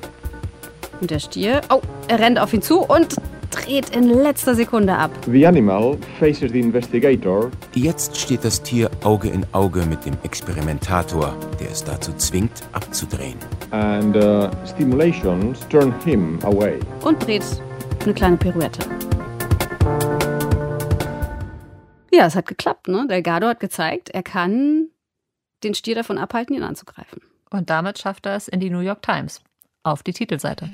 [1.00, 3.16] Und der Stier, oh, er rennt auf ihn zu und
[3.50, 5.10] dreht in letzter Sekunde ab.
[5.30, 11.34] The animal faces the investigator Jetzt steht das Tier Auge in Auge mit dem Experimentator,
[11.60, 13.36] der es dazu zwingt, abzudrehen.
[13.70, 16.78] and uh, stimulations turn him away.
[17.04, 17.44] und dreht
[18.04, 18.80] eine kleine Pirouette.
[22.14, 23.06] Ja, es hat geklappt, ne?
[23.08, 24.88] Delgado hat gezeigt, er kann
[25.64, 27.22] den Stier davon abhalten, ihn anzugreifen.
[27.50, 29.40] Und damit schafft er es in die New York Times.
[29.84, 30.70] Auf die Titelseite.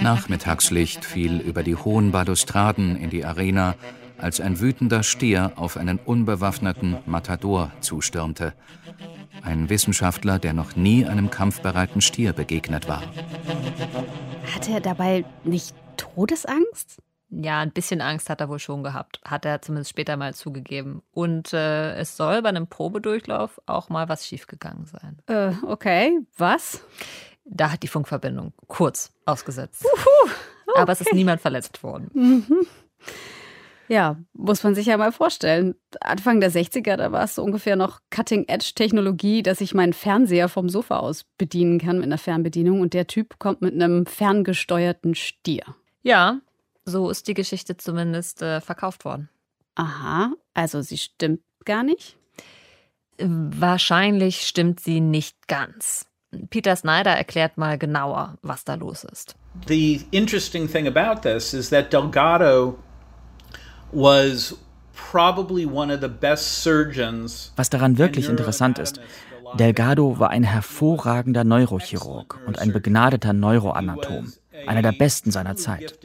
[0.00, 3.74] Nachmittagslicht fiel über die hohen Balustraden in die Arena,
[4.16, 8.54] als ein wütender Stier auf einen unbewaffneten Matador zustürmte.
[9.42, 13.02] Ein Wissenschaftler, der noch nie einem kampfbereiten Stier begegnet war.
[14.54, 16.98] Hatte er dabei nicht Todesangst?
[17.30, 19.20] Ja, ein bisschen Angst hat er wohl schon gehabt.
[19.24, 21.02] Hat er zumindest später mal zugegeben.
[21.12, 25.18] Und äh, es soll bei einem Probedurchlauf auch mal was schiefgegangen sein.
[25.26, 26.18] Äh, okay.
[26.36, 26.82] Was?
[27.44, 29.86] Da hat die Funkverbindung kurz ausgesetzt.
[30.76, 32.10] Aber es ist niemand verletzt worden.
[33.90, 35.74] Ja, muss man sich ja mal vorstellen.
[36.00, 40.68] Anfang der 60er, da war es so ungefähr noch Cutting-Edge-Technologie, dass ich meinen Fernseher vom
[40.68, 45.64] Sofa aus bedienen kann mit einer Fernbedienung und der Typ kommt mit einem ferngesteuerten Stier.
[46.02, 46.38] Ja,
[46.84, 49.28] so ist die Geschichte zumindest äh, verkauft worden.
[49.74, 52.16] Aha, also sie stimmt gar nicht?
[53.18, 56.06] Wahrscheinlich stimmt sie nicht ganz.
[56.48, 59.34] Peter Snyder erklärt mal genauer, was da los ist.
[59.66, 62.78] The interesting thing about this is that Delgado
[63.92, 64.56] was
[64.94, 67.52] probably one of the best surgeons.
[67.56, 69.00] Was daran wirklich interessant ist,
[69.58, 74.32] Delgado war ein hervorragender Neurochirurg und ein begnadeter Neuroanatom,
[74.66, 75.98] einer der besten seiner Zeit.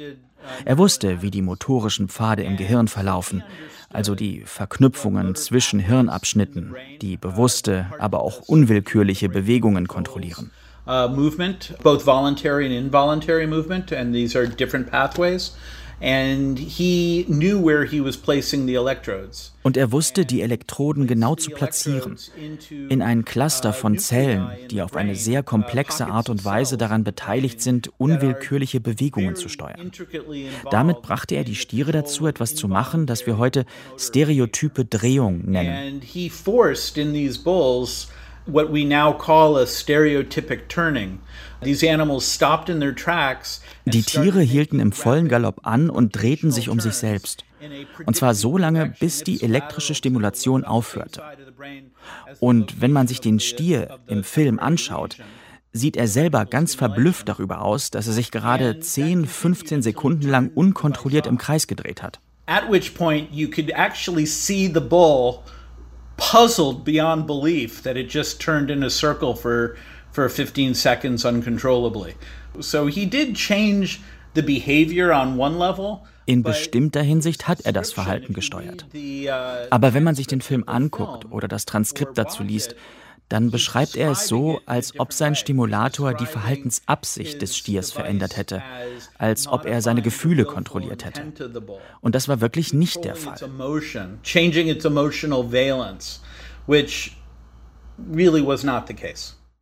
[0.66, 3.44] Er wusste, wie die motorischen Pfade im Gehirn verlaufen,
[3.92, 10.52] also die Verknüpfungen zwischen Hirnabschnitten, die bewusste, aber auch unwillkürliche Bewegungen kontrollieren.
[10.88, 15.56] uh, movement, both voluntary and involuntary movement, and these are different pathways.
[16.02, 19.54] And he knew where he was placing the electrodes.
[19.64, 22.18] Und er wusste, die Elektroden genau zu platzieren,
[22.70, 27.62] in ein Cluster von Zellen, die auf eine sehr komplexe Art und Weise daran beteiligt
[27.62, 29.92] sind, unwillkürliche Bewegungen zu steuern.
[30.70, 33.66] Damit brachte er die Stiere dazu, etwas zu machen, das wir heute
[33.98, 35.96] stereotype Drehung nennen.
[35.96, 38.08] And he forced in these bulls
[38.46, 41.20] what we now call a stereotypic turning.
[41.62, 43.62] These animals stopped in their tracks.
[43.86, 47.44] and Die Tiere hielten im vollen Galopp an und drehten sich um sich selbst.
[48.06, 51.22] Und zwar so lange, bis die elektrische Stimulation aufhörte.
[52.40, 55.18] Und wenn man sich den Stier im Film anschaut,
[55.74, 60.52] sieht er selber ganz verblüfft darüber aus, dass er sich gerade 10, 15 Sekunden lang
[60.54, 62.20] unkontrolliert im Kreis gedreht hat.
[62.48, 65.40] At which point you could actually see the bull
[66.18, 69.76] puzzled beyond belief that it just turned in a circle for
[70.16, 72.16] for 15 seconds uncontrollably.
[72.62, 74.00] So he did change
[74.34, 76.08] the behavior on one level.
[76.26, 78.86] In bestimmter Hinsicht hat er das Verhalten gesteuert.
[79.70, 82.76] Aber wenn man sich den Film anguckt oder das Transkript dazu liest,
[83.30, 88.62] dann beschreibt er es so, als ob sein Stimulator die Verhaltensabsicht des Stiers verändert hätte,
[89.18, 91.34] als ob er seine Gefühle kontrolliert hätte.
[92.02, 93.38] Und das war wirklich nicht der Fall.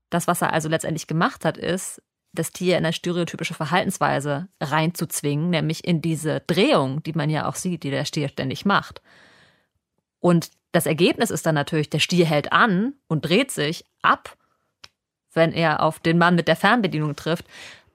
[0.09, 2.01] Das, was er also letztendlich gemacht hat, ist,
[2.33, 7.55] das Tier in eine stereotypische Verhaltensweise reinzuzwingen, nämlich in diese Drehung, die man ja auch
[7.55, 9.01] sieht, die der Stier ständig macht.
[10.19, 14.35] Und das Ergebnis ist dann natürlich, der Stier hält an und dreht sich ab,
[15.31, 17.45] wenn er auf den Mann mit der Fernbedienung trifft.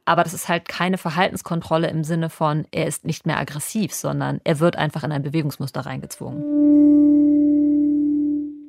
[0.04, 4.40] Aber das ist halt keine Verhaltenskontrolle im Sinne von, er ist nicht mehr aggressiv, sondern
[4.44, 6.42] er wird einfach in ein Bewegungsmuster reingezwungen.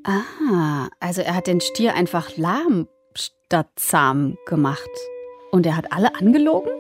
[0.04, 4.90] Ah, also er hat den Stier einfach lahm statt zahm gemacht.
[5.52, 6.72] Und er hat alle angelogen?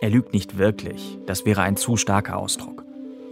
[0.00, 1.18] Er lügt nicht wirklich.
[1.26, 2.83] Das wäre ein zu starker Ausdruck.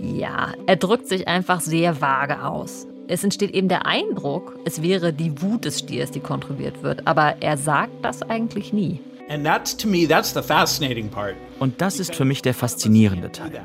[0.02, 2.88] Ja, er drückt sich einfach sehr vage aus.
[3.06, 7.36] Es entsteht eben der Eindruck, es wäre die Wut des Stiers, die kontrolliert wird, aber
[7.40, 9.00] er sagt das eigentlich nie.
[11.60, 13.62] Und das ist für mich der faszinierende Teil.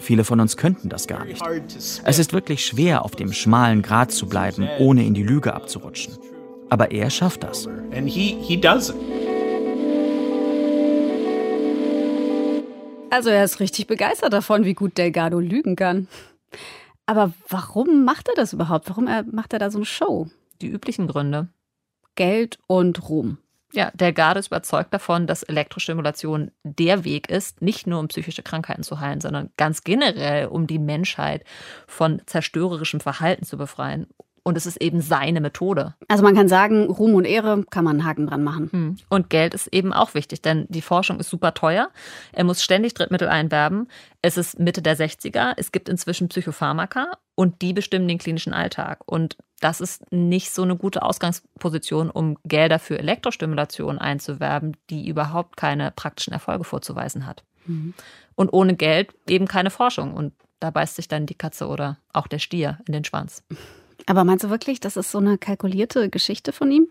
[0.00, 1.42] Viele von uns könnten das gar nicht.
[2.04, 6.14] Es ist wirklich schwer, auf dem schmalen Grat zu bleiben, ohne in die Lüge abzurutschen.
[6.70, 7.68] Aber er schafft das.
[13.16, 16.06] Also er ist richtig begeistert davon, wie gut Delgado lügen kann.
[17.06, 18.90] Aber warum macht er das überhaupt?
[18.90, 20.28] Warum macht er da so eine Show?
[20.60, 21.48] Die üblichen Gründe.
[22.14, 23.38] Geld und Ruhm.
[23.72, 28.82] Ja, Delgado ist überzeugt davon, dass Elektrostimulation der Weg ist, nicht nur um psychische Krankheiten
[28.82, 31.42] zu heilen, sondern ganz generell, um die Menschheit
[31.86, 34.08] von zerstörerischem Verhalten zu befreien
[34.46, 35.96] und es ist eben seine Methode.
[36.06, 38.68] Also man kann sagen, Ruhm und Ehre kann man einen Haken dran machen.
[38.70, 38.96] Hm.
[39.08, 41.90] Und Geld ist eben auch wichtig, denn die Forschung ist super teuer.
[42.30, 43.88] Er muss ständig Drittmittel einwerben.
[44.22, 45.54] Es ist Mitte der 60er.
[45.56, 49.00] Es gibt inzwischen Psychopharmaka und die bestimmen den klinischen Alltag.
[49.04, 55.56] Und das ist nicht so eine gute Ausgangsposition, um Gelder für Elektrostimulation einzuwerben, die überhaupt
[55.56, 57.42] keine praktischen Erfolge vorzuweisen hat.
[57.64, 57.94] Mhm.
[58.36, 60.14] Und ohne Geld eben keine Forschung.
[60.14, 63.42] Und da beißt sich dann die Katze oder auch der Stier in den Schwanz.
[64.06, 66.88] Aber meinst du wirklich, das ist so eine kalkulierte Geschichte von ihm?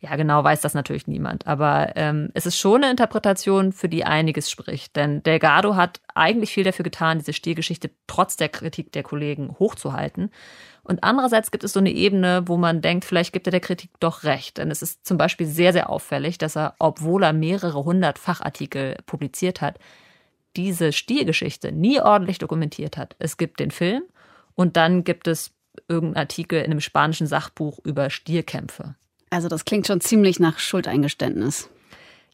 [0.00, 1.46] Ja, genau weiß das natürlich niemand.
[1.48, 4.94] Aber ähm, es ist schon eine Interpretation, für die einiges spricht.
[4.94, 10.30] Denn Delgado hat eigentlich viel dafür getan, diese Stiergeschichte trotz der Kritik der Kollegen hochzuhalten.
[10.84, 13.90] Und andererseits gibt es so eine Ebene, wo man denkt, vielleicht gibt er der Kritik
[13.98, 14.58] doch recht.
[14.58, 18.96] Denn es ist zum Beispiel sehr, sehr auffällig, dass er, obwohl er mehrere hundert Fachartikel
[19.04, 19.78] publiziert hat,
[20.56, 23.16] diese Stiergeschichte nie ordentlich dokumentiert hat.
[23.18, 24.04] Es gibt den Film
[24.54, 25.57] und dann gibt es
[25.88, 28.94] irgendein Artikel in einem spanischen Sachbuch über Stierkämpfe.
[29.30, 31.68] Also das klingt schon ziemlich nach Schuldeingeständnis.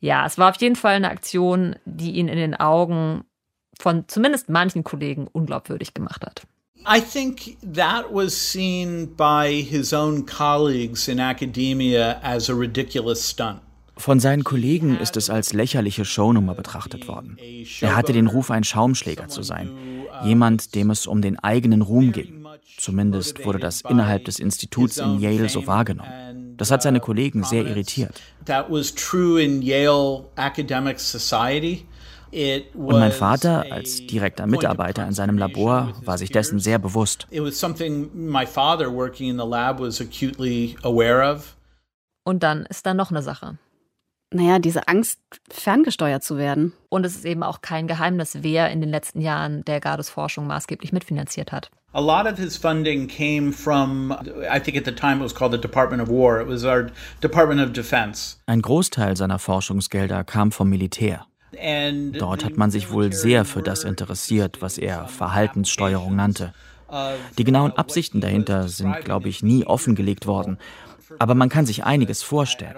[0.01, 3.25] Ja, es war auf jeden Fall eine Aktion, die ihn in den Augen
[3.81, 6.43] von zumindest manchen Kollegen unglaubwürdig gemacht hat.
[6.87, 13.61] I think that was seen by his own colleagues in academia as a ridiculous stunt.
[13.97, 17.38] Von seinen Kollegen ist es als lächerliche Shownummer betrachtet worden.
[17.81, 19.71] Er hatte den Ruf, ein Schaumschläger zu sein,
[20.25, 22.43] jemand, dem es um den eigenen Ruhm ging.
[22.76, 26.56] Zumindest wurde das innerhalb des Instituts in Yale so wahrgenommen.
[26.56, 28.20] Das hat seine Kollegen sehr irritiert.
[32.74, 37.28] Und mein Vater, als direkter Mitarbeiter in seinem Labor, war sich dessen sehr bewusst.
[42.24, 43.58] Und dann ist da noch eine Sache.
[44.32, 46.72] Naja, diese Angst, ferngesteuert zu werden.
[46.88, 50.48] Und es ist eben auch kein Geheimnis, wer in den letzten Jahren der Gardes Forschung
[50.48, 51.70] maßgeblich mitfinanziert hat.
[51.96, 54.11] A lot of his funding came from,
[54.50, 56.40] I think at the time it was called the Department of War.
[56.40, 58.37] It was our Department of Defense.
[58.46, 61.26] Ein Großteil seiner Forschungsgelder kam vom Militär.
[62.18, 66.52] Dort hat man sich wohl sehr für das interessiert, was er Verhaltenssteuerung nannte.
[67.38, 70.59] Die genauen Absichten dahinter sind, glaube ich, nie offengelegt worden.
[71.20, 72.74] Aber man kann sich einiges vorstellen.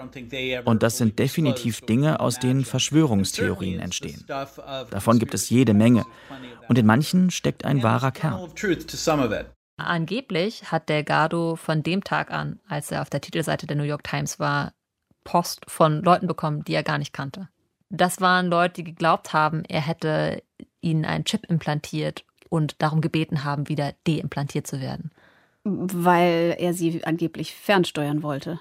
[0.65, 4.23] Und das sind definitiv Dinge, aus denen Verschwörungstheorien entstehen.
[4.27, 6.05] Davon gibt es jede Menge.
[6.67, 8.49] Und in manchen steckt ein wahrer Kern.
[9.77, 14.03] Angeblich hat Delgado von dem Tag an, als er auf der Titelseite der New York
[14.03, 14.73] Times war,
[15.23, 17.49] Post von Leuten bekommen, die er gar nicht kannte.
[17.89, 20.41] Das waren Leute, die geglaubt haben, er hätte
[20.81, 25.11] ihnen einen Chip implantiert und darum gebeten haben, wieder deimplantiert zu werden.
[25.63, 28.59] Weil er sie angeblich fernsteuern wollte.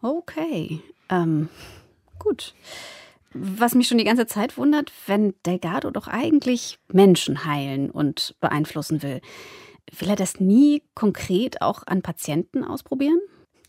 [0.00, 1.48] Okay, ähm,
[2.18, 2.54] gut.
[3.34, 9.02] Was mich schon die ganze Zeit wundert, wenn Delgado doch eigentlich Menschen heilen und beeinflussen
[9.02, 9.20] will,
[9.98, 13.20] will er das nie konkret auch an Patienten ausprobieren?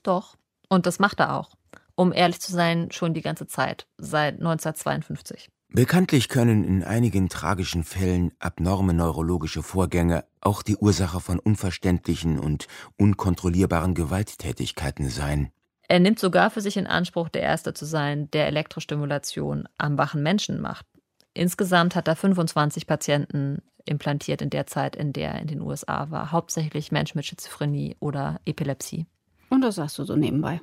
[0.04, 0.36] Doch.
[0.70, 1.52] Und das macht er auch.
[1.96, 5.50] Um ehrlich zu sein, schon die ganze Zeit, seit 1952.
[5.70, 12.68] Bekanntlich können in einigen tragischen Fällen abnorme neurologische Vorgänge auch die Ursache von unverständlichen und
[12.98, 15.52] unkontrollierbaren Gewalttätigkeiten sein.
[15.94, 20.24] Er nimmt sogar für sich in Anspruch, der Erste zu sein, der Elektrostimulation am wachen
[20.24, 20.88] Menschen macht.
[21.36, 26.10] Insgesamt hat er 25 Patienten implantiert in der Zeit, in der er in den USA
[26.10, 26.32] war.
[26.32, 29.06] Hauptsächlich Menschen mit Schizophrenie oder Epilepsie.
[29.52, 30.62] Und das sagst du so nebenbei.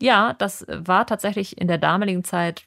[0.00, 2.64] Ja, das war tatsächlich in der damaligen Zeit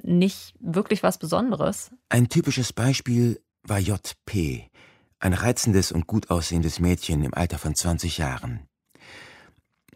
[0.00, 1.90] nicht wirklich was Besonderes.
[2.08, 4.70] Ein typisches Beispiel war J.P.,
[5.18, 8.67] ein reizendes und gut aussehendes Mädchen im Alter von 20 Jahren.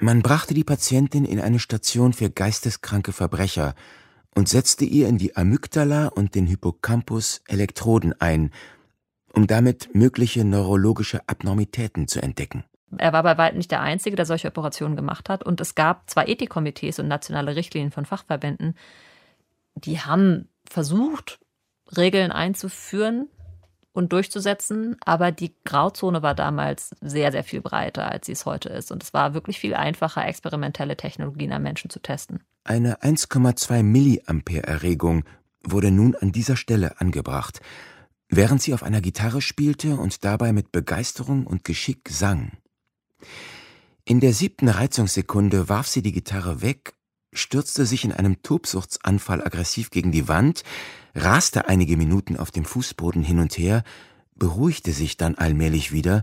[0.02, 3.76] Man brachte die Patientin in eine Station für geisteskranke Verbrecher
[4.34, 8.50] und setzte ihr in die Amygdala und den Hippocampus Elektroden ein,
[9.32, 12.64] um damit mögliche neurologische Abnormitäten zu entdecken.
[12.98, 15.44] Er war bei weitem nicht der Einzige, der solche Operationen gemacht hat.
[15.44, 18.74] Und es gab zwei Ethikkomitees und nationale Richtlinien von Fachverbänden,
[19.76, 21.38] die haben versucht,
[21.96, 23.28] Regeln einzuführen
[23.92, 28.68] und durchzusetzen, aber die Grauzone war damals sehr, sehr viel breiter, als sie es heute
[28.70, 28.90] ist.
[28.90, 32.40] Und es war wirklich viel einfacher, experimentelle Technologien am Menschen zu testen.
[32.64, 35.24] Eine 1,2 Milliampere Erregung
[35.62, 37.60] wurde nun an dieser Stelle angebracht,
[38.28, 42.52] während sie auf einer Gitarre spielte und dabei mit Begeisterung und Geschick sang.
[44.04, 46.94] In der siebten Reizungssekunde warf sie die Gitarre weg
[47.32, 50.62] stürzte sich in einem Tobsuchtsanfall aggressiv gegen die Wand,
[51.14, 53.84] raste einige Minuten auf dem Fußboden hin und her,
[54.34, 56.22] beruhigte sich dann allmählich wieder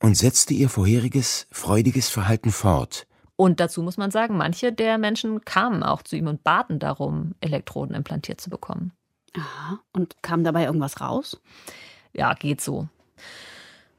[0.00, 3.06] und setzte ihr vorheriges freudiges Verhalten fort.
[3.36, 7.34] Und dazu muss man sagen, manche der Menschen kamen auch zu ihm und baten darum,
[7.40, 8.92] Elektroden implantiert zu bekommen.
[9.36, 9.80] Aha.
[9.92, 11.40] Und kam dabei irgendwas raus?
[12.12, 12.88] Ja, geht so.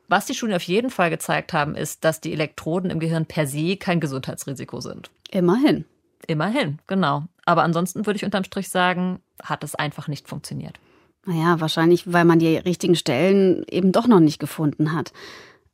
[0.07, 3.47] Was die Studien auf jeden Fall gezeigt haben, ist, dass die Elektroden im Gehirn per
[3.47, 5.09] se kein Gesundheitsrisiko sind.
[5.31, 5.85] Immerhin.
[6.27, 7.23] Immerhin, genau.
[7.45, 10.79] Aber ansonsten würde ich unterm Strich sagen, hat es einfach nicht funktioniert.
[11.25, 15.11] Naja, wahrscheinlich, weil man die richtigen Stellen eben doch noch nicht gefunden hat.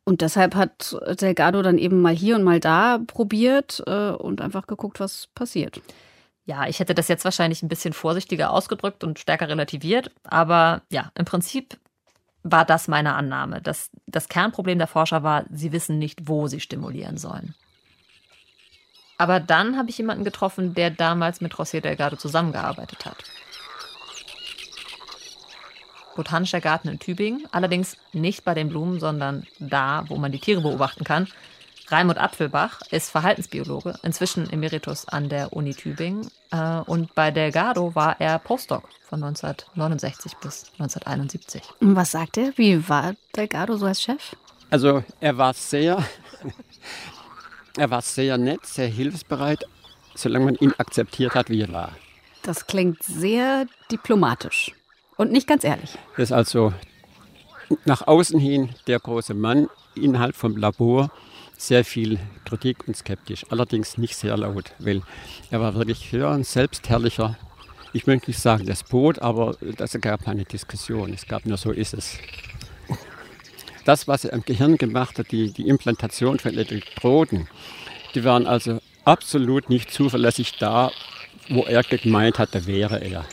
[0.03, 4.65] Und deshalb hat Delgado dann eben mal hier und mal da probiert äh, und einfach
[4.65, 5.81] geguckt, was passiert.
[6.45, 10.11] Ja, ich hätte das jetzt wahrscheinlich ein bisschen vorsichtiger ausgedrückt und stärker relativiert.
[10.23, 11.77] Aber ja, im Prinzip
[12.43, 13.61] war das meine Annahme.
[13.61, 17.53] Das, das Kernproblem der Forscher war, sie wissen nicht, wo sie stimulieren sollen.
[19.17, 23.23] Aber dann habe ich jemanden getroffen, der damals mit José Delgado zusammengearbeitet hat.
[26.15, 30.61] Botanischer Garten in Tübingen, allerdings nicht bei den Blumen, sondern da, wo man die Tiere
[30.61, 31.27] beobachten kann.
[31.87, 36.29] Raimund Apfelbach ist Verhaltensbiologe, inzwischen Emeritus an der Uni Tübingen.
[36.51, 41.61] Äh, und bei Delgado war er Postdoc von 1969 bis 1971.
[41.81, 42.53] Und was sagt er?
[42.55, 44.35] Wie war Delgado so als Chef?
[44.69, 46.01] Also er war sehr
[47.77, 49.65] er war sehr nett, sehr hilfsbereit,
[50.15, 51.91] solange man ihn akzeptiert hat, wie er war.
[52.41, 54.71] Das klingt sehr diplomatisch
[55.21, 55.97] und nicht ganz ehrlich.
[56.17, 56.73] Er ist also
[57.85, 61.11] nach außen hin der große Mann, innerhalb vom Labor
[61.57, 63.45] sehr viel Kritik und skeptisch.
[63.49, 65.03] Allerdings nicht sehr laut, weil
[65.51, 67.37] er war wirklich ja, ein selbstherrlicher,
[67.93, 71.13] ich möchte nicht sagen Despot, aber es gab eine Diskussion.
[71.13, 72.17] Es gab nur so ist es
[73.85, 77.47] das, was er im Gehirn gemacht hat, die, die Implantation von Elektroden,
[78.15, 80.91] die waren also absolut nicht zuverlässig da,
[81.49, 83.25] wo er gemeint hatte, wäre er.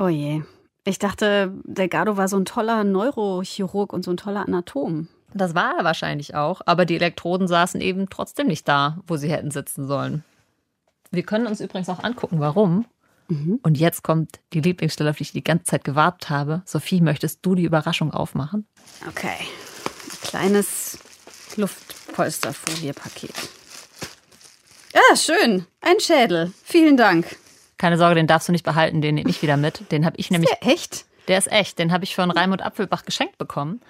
[0.00, 0.42] Oh je.
[0.84, 5.08] Ich dachte, Delgado war so ein toller Neurochirurg und so ein toller Anatom.
[5.34, 9.30] Das war er wahrscheinlich auch, aber die Elektroden saßen eben trotzdem nicht da, wo sie
[9.30, 10.24] hätten sitzen sollen.
[11.10, 12.86] Wir können uns übrigens auch angucken, warum.
[13.28, 13.60] Mhm.
[13.62, 16.62] Und jetzt kommt die Lieblingsstelle, auf die ich die ganze Zeit gewartet habe.
[16.64, 18.66] Sophie, möchtest du die Überraschung aufmachen?
[19.08, 19.36] Okay.
[19.38, 20.98] Ein kleines
[21.56, 23.34] Luftpolsterfoliepaket.
[24.94, 25.66] Ah, schön.
[25.80, 26.52] Ein Schädel.
[26.64, 27.36] Vielen Dank.
[27.82, 29.90] Keine Sorge, den darfst du nicht behalten, den nehme ich wieder mit.
[29.90, 30.52] Den habe ich nämlich.
[30.52, 31.06] Ist der echt?
[31.26, 31.80] Der ist echt.
[31.80, 33.80] Den habe ich von Raimund Apfelbach geschenkt bekommen.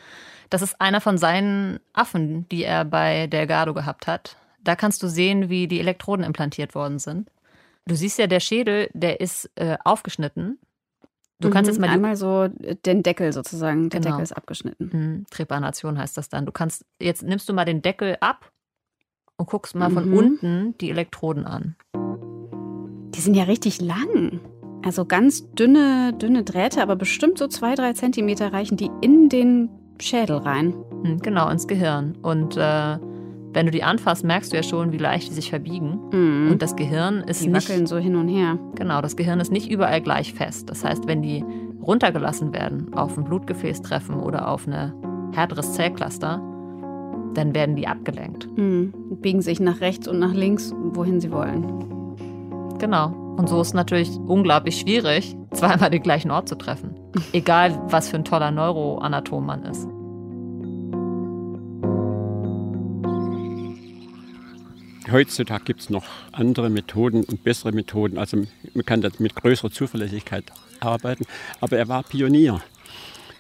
[0.49, 4.39] Das ist einer von seinen Affen, die er bei Delgado gehabt hat.
[4.65, 7.31] Da kannst du sehen, wie die Elektroden implantiert worden sind.
[7.85, 10.59] Du siehst ja, der Schädel, der ist äh, aufgeschnitten.
[11.41, 13.91] Du mhm, kannst jetzt mal einmal so den Deckel sozusagen.
[13.91, 14.13] Der genau.
[14.13, 14.91] Deckel ist abgeschnitten.
[14.91, 16.47] Mhm, Trepanation heißt das dann.
[16.47, 18.53] Du kannst jetzt nimmst du mal den Deckel ab
[19.37, 19.95] und guckst mal mhm.
[19.95, 21.77] von unten die Elektroden an.
[23.15, 24.41] Die sind ja richtig lang.
[24.85, 29.69] Also ganz dünne, dünne Drähte, aber bestimmt so zwei, drei Zentimeter reichen die in den
[30.01, 30.75] Schädel rein.
[31.03, 32.17] Hm, genau, ins Gehirn.
[32.23, 32.99] Und äh,
[33.53, 36.01] wenn du die anfasst, merkst du ja schon, wie leicht die sich verbiegen.
[36.13, 36.53] Mhm.
[36.53, 37.69] Und das Gehirn ist die nicht.
[37.69, 38.59] wackeln so hin und her.
[38.75, 40.71] Genau, das Gehirn ist nicht überall gleich fest.
[40.71, 41.45] Das heißt, wenn die
[41.83, 44.93] runtergelassen werden, auf ein Blutgefäß treffen oder auf ein
[45.33, 46.41] härteres Zellcluster,
[47.35, 48.49] dann werden die abgelenkt.
[48.57, 48.93] Mhm.
[49.21, 52.02] Biegen sich nach rechts und nach links, wohin sie wollen.
[52.83, 53.11] Genau.
[53.37, 56.97] Und so ist es natürlich unglaublich schwierig, zweimal den gleichen Ort zu treffen.
[57.33, 59.87] Egal, was für ein toller Neuroanatom man ist.
[65.13, 68.19] Heutzutage gibt es noch andere Methoden und bessere Methoden.
[68.19, 68.39] Also
[68.75, 70.47] man kann das mit größerer Zuverlässigkeit
[70.81, 71.25] arbeiten.
[71.61, 72.61] Aber er war Pionier.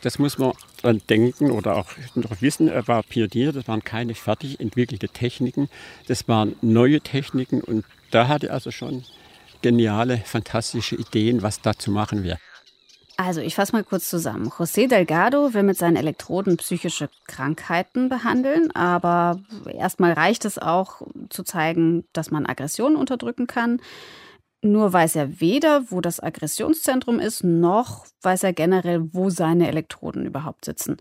[0.02, 2.68] Das muss man dann denken oder auch noch wissen.
[2.68, 3.50] Er war Pionier.
[3.50, 5.68] Das waren keine fertig entwickelte Techniken.
[6.06, 7.60] Das waren neue Techniken.
[7.60, 9.04] Und da hatte er also schon
[9.62, 12.38] geniale, fantastische Ideen, was da zu machen wäre.
[13.16, 14.48] Also, ich fasse mal kurz zusammen.
[14.48, 19.40] José Delgado will mit seinen Elektroden psychische Krankheiten behandeln, aber
[19.72, 23.80] erstmal reicht es auch zu zeigen, dass man Aggressionen unterdrücken kann.
[24.62, 30.24] Nur weiß er weder, wo das Aggressionszentrum ist, noch weiß er generell, wo seine Elektroden
[30.24, 30.96] überhaupt sitzen.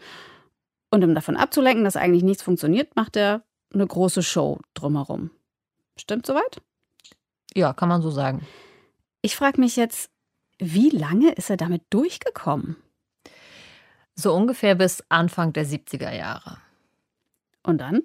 [0.90, 3.44] Und um davon abzulenken, dass eigentlich nichts funktioniert, macht er
[3.74, 5.32] eine große Show drumherum.
[5.98, 6.62] Stimmt soweit?
[7.56, 8.48] Ja, kann man so sagen.
[9.22, 10.10] Ich frage mich jetzt,
[10.58, 12.78] wie lange ist er damit durchgekommen?
[14.16, 16.58] So ungefähr bis Anfang der 70er Jahre.
[17.64, 18.04] Und dann?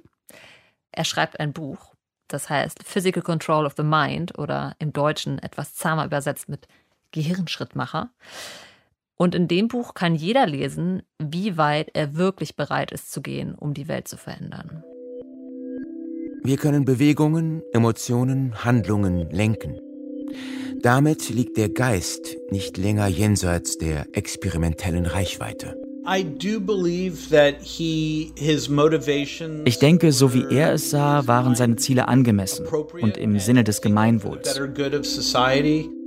[0.90, 1.94] Er schreibt ein Buch,
[2.28, 6.66] das heißt Physical Control of the Mind oder im Deutschen etwas zahmer übersetzt mit
[7.12, 8.10] Gehirnschrittmacher.
[9.16, 13.54] Und in dem Buch kann jeder lesen, wie weit er wirklich bereit ist zu gehen,
[13.54, 14.84] um die Welt zu verändern.
[16.46, 19.80] Wir können Bewegungen, Emotionen, Handlungen lenken.
[20.80, 25.74] Damit liegt der Geist nicht länger jenseits der experimentellen Reichweite.
[29.64, 33.80] Ich denke, so wie er es sah, waren seine Ziele angemessen und im Sinne des
[33.80, 34.60] Gemeinwohls.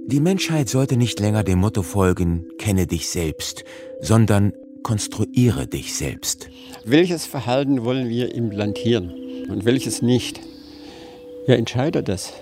[0.07, 3.65] Die Menschheit sollte nicht länger dem Motto folgen, kenne dich selbst,
[3.99, 6.49] sondern konstruiere dich selbst.
[6.85, 9.11] Welches Verhalten wollen wir implantieren
[9.51, 10.39] und welches nicht?
[11.45, 12.33] Wer entscheidet das?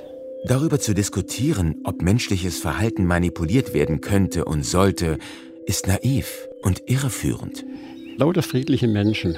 [0.46, 5.18] Darüber zu diskutieren, ob menschliches Verhalten manipuliert werden könnte und sollte,
[5.66, 7.66] ist naiv und irreführend.
[8.18, 9.38] Lauter friedliche Menschen.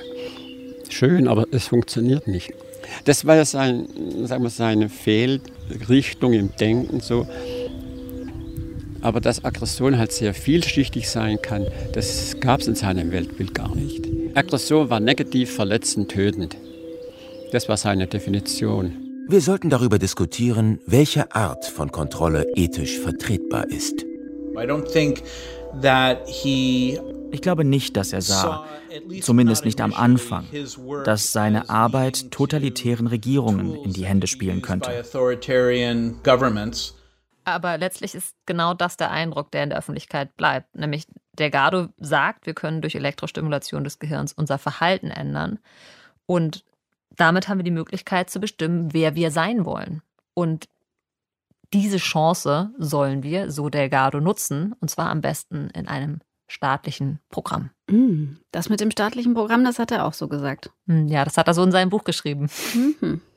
[0.89, 2.53] Schön, aber es funktioniert nicht.
[3.05, 3.87] Das war ja sein,
[4.23, 7.27] sagen wir, seine Fehlrichtung im Denken so.
[9.01, 13.73] Aber dass Aggression halt sehr vielschichtig sein kann, das gab es in seinem Weltbild gar
[13.75, 14.07] nicht.
[14.35, 16.57] Aggression war negativ, verletzend, tötend.
[17.51, 19.25] Das war seine Definition.
[19.27, 24.05] Wir sollten darüber diskutieren, welche Art von Kontrolle ethisch vertretbar ist.
[27.31, 28.65] Ich glaube nicht, dass er sah,
[29.21, 30.45] zumindest nicht am Anfang,
[31.05, 35.03] dass seine Arbeit totalitären Regierungen in die Hände spielen könnte.
[37.45, 40.75] Aber letztlich ist genau das der Eindruck, der in der Öffentlichkeit bleibt.
[40.75, 45.59] Nämlich, Delgado sagt, wir können durch Elektrostimulation des Gehirns unser Verhalten ändern.
[46.25, 46.63] Und
[47.19, 50.01] damit haben wir die Möglichkeit zu bestimmen, wer wir sein wollen.
[50.33, 50.67] Und
[51.73, 57.69] diese Chance sollen wir, so Delgado, nutzen, und zwar am besten in einem staatlichen Programm.
[57.87, 60.71] Mm, das mit dem staatlichen Programm, das hat er auch so gesagt.
[60.87, 62.49] Hm, ja, das hat er so in seinem Buch geschrieben.
[62.73, 63.21] Mhm.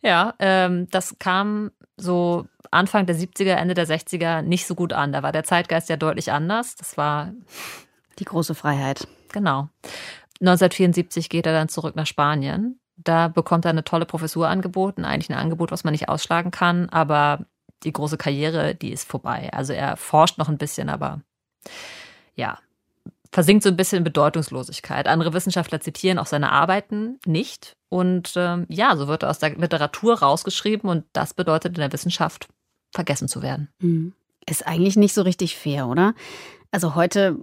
[0.00, 5.12] Ja, ähm, das kam so Anfang der 70er, Ende der 60er nicht so gut an.
[5.12, 6.76] Da war der Zeitgeist ja deutlich anders.
[6.76, 7.32] Das war
[8.18, 9.08] die große Freiheit.
[9.32, 9.68] Genau.
[10.40, 12.80] 1974 geht er dann zurück nach Spanien.
[12.96, 16.88] Da bekommt er eine tolle Professur angeboten, eigentlich ein Angebot, was man nicht ausschlagen kann,
[16.88, 17.46] aber
[17.84, 19.50] die große Karriere, die ist vorbei.
[19.52, 21.20] Also er forscht noch ein bisschen, aber
[22.34, 22.58] ja,
[23.30, 25.06] versinkt so ein bisschen in Bedeutungslosigkeit.
[25.06, 27.76] Andere Wissenschaftler zitieren auch seine Arbeiten nicht.
[27.88, 31.92] Und ähm, ja, so wird er aus der Literatur rausgeschrieben und das bedeutet in der
[31.92, 32.48] Wissenschaft
[32.92, 33.68] vergessen zu werden.
[33.80, 34.12] Mhm.
[34.48, 36.14] Ist eigentlich nicht so richtig fair, oder?
[36.70, 37.38] Also heute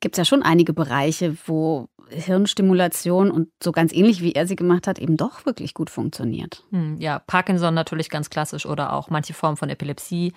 [0.00, 4.56] gibt es ja schon einige Bereiche, wo Hirnstimulation und so ganz ähnlich wie er sie
[4.56, 6.62] gemacht hat, eben doch wirklich gut funktioniert.
[6.70, 10.32] Hm, ja, Parkinson natürlich ganz klassisch oder auch manche Formen von Epilepsie.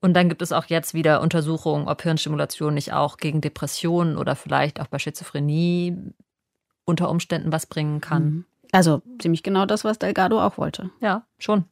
[0.00, 4.36] Und dann gibt es auch jetzt wieder Untersuchungen, ob Hirnstimulation nicht auch gegen Depressionen oder
[4.36, 5.96] vielleicht auch bei Schizophrenie
[6.84, 8.24] unter Umständen was bringen kann.
[8.24, 8.44] Mhm.
[8.72, 10.90] Also ziemlich genau das, was Delgado auch wollte.
[11.00, 11.64] Ja, schon.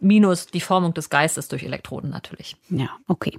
[0.00, 2.56] Minus die Formung des Geistes durch Elektroden natürlich.
[2.68, 3.38] Ja, okay.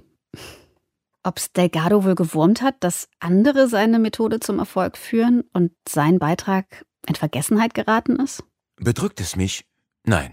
[1.26, 6.20] Ob es Delgado wohl gewurmt hat, dass andere seine Methode zum Erfolg führen und sein
[6.20, 8.44] Beitrag in Vergessenheit geraten ist?
[8.76, 9.64] Bedrückt es mich?
[10.04, 10.32] Nein.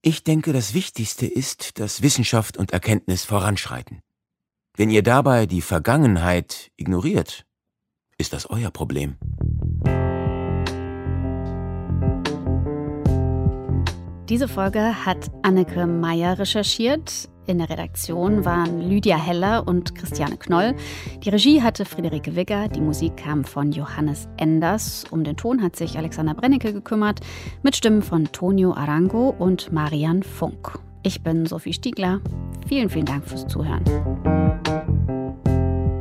[0.00, 4.00] Ich denke, das Wichtigste ist, dass Wissenschaft und Erkenntnis voranschreiten.
[4.78, 7.44] Wenn ihr dabei die Vergangenheit ignoriert,
[8.16, 9.18] ist das euer Problem.
[14.30, 17.28] Diese Folge hat Anneke Meyer recherchiert.
[17.48, 20.74] In der Redaktion waren Lydia Heller und Christiane Knoll.
[21.24, 25.06] Die Regie hatte Friederike Wigger, die Musik kam von Johannes Enders.
[25.10, 27.20] Um den Ton hat sich Alexander Brennecke gekümmert,
[27.62, 30.78] mit Stimmen von Tonio Arango und Marian Funk.
[31.02, 32.20] Ich bin Sophie Stiegler.
[32.66, 33.82] Vielen, vielen Dank fürs Zuhören.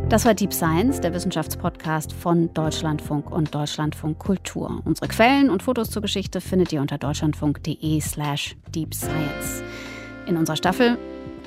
[0.09, 4.81] Das war Deep Science, der Wissenschaftspodcast von Deutschlandfunk und Deutschlandfunk Kultur.
[4.83, 9.63] Unsere Quellen und Fotos zur Geschichte findet ihr unter deutschlandfunk.de slash deep science.
[10.25, 10.97] In unserer Staffel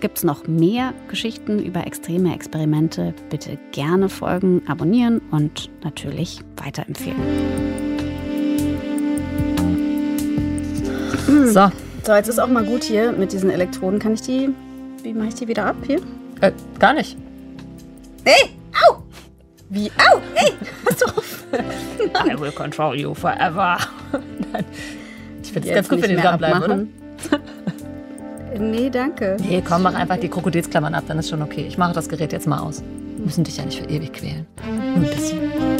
[0.00, 3.14] gibt es noch mehr Geschichten über extreme Experimente.
[3.30, 7.16] Bitte gerne folgen, abonnieren und natürlich weiterempfehlen.
[11.46, 11.70] So,
[12.04, 13.98] So, jetzt ist auch mal gut hier mit diesen Elektroden.
[13.98, 14.48] Kann ich die,
[15.02, 16.00] wie mache ich die wieder ab hier?
[16.40, 17.16] äh, gar nicht.
[18.24, 18.50] Hey,
[18.88, 19.02] au!
[19.68, 20.52] Wie, au, hey,
[20.84, 21.44] pass auf.
[22.26, 23.76] I will control you forever.
[24.52, 24.64] Nein.
[25.42, 26.86] Ich finde es ganz gut, wenn die dranbleiben, oder?
[28.58, 29.36] nee, danke.
[29.40, 31.64] Nee, komm, mach einfach die Krokodilsklammern ab, dann ist schon okay.
[31.66, 32.82] Ich mache das Gerät jetzt mal aus.
[33.16, 34.46] Wir müssen dich ja nicht für ewig quälen.
[34.96, 35.79] Nur ein bisschen.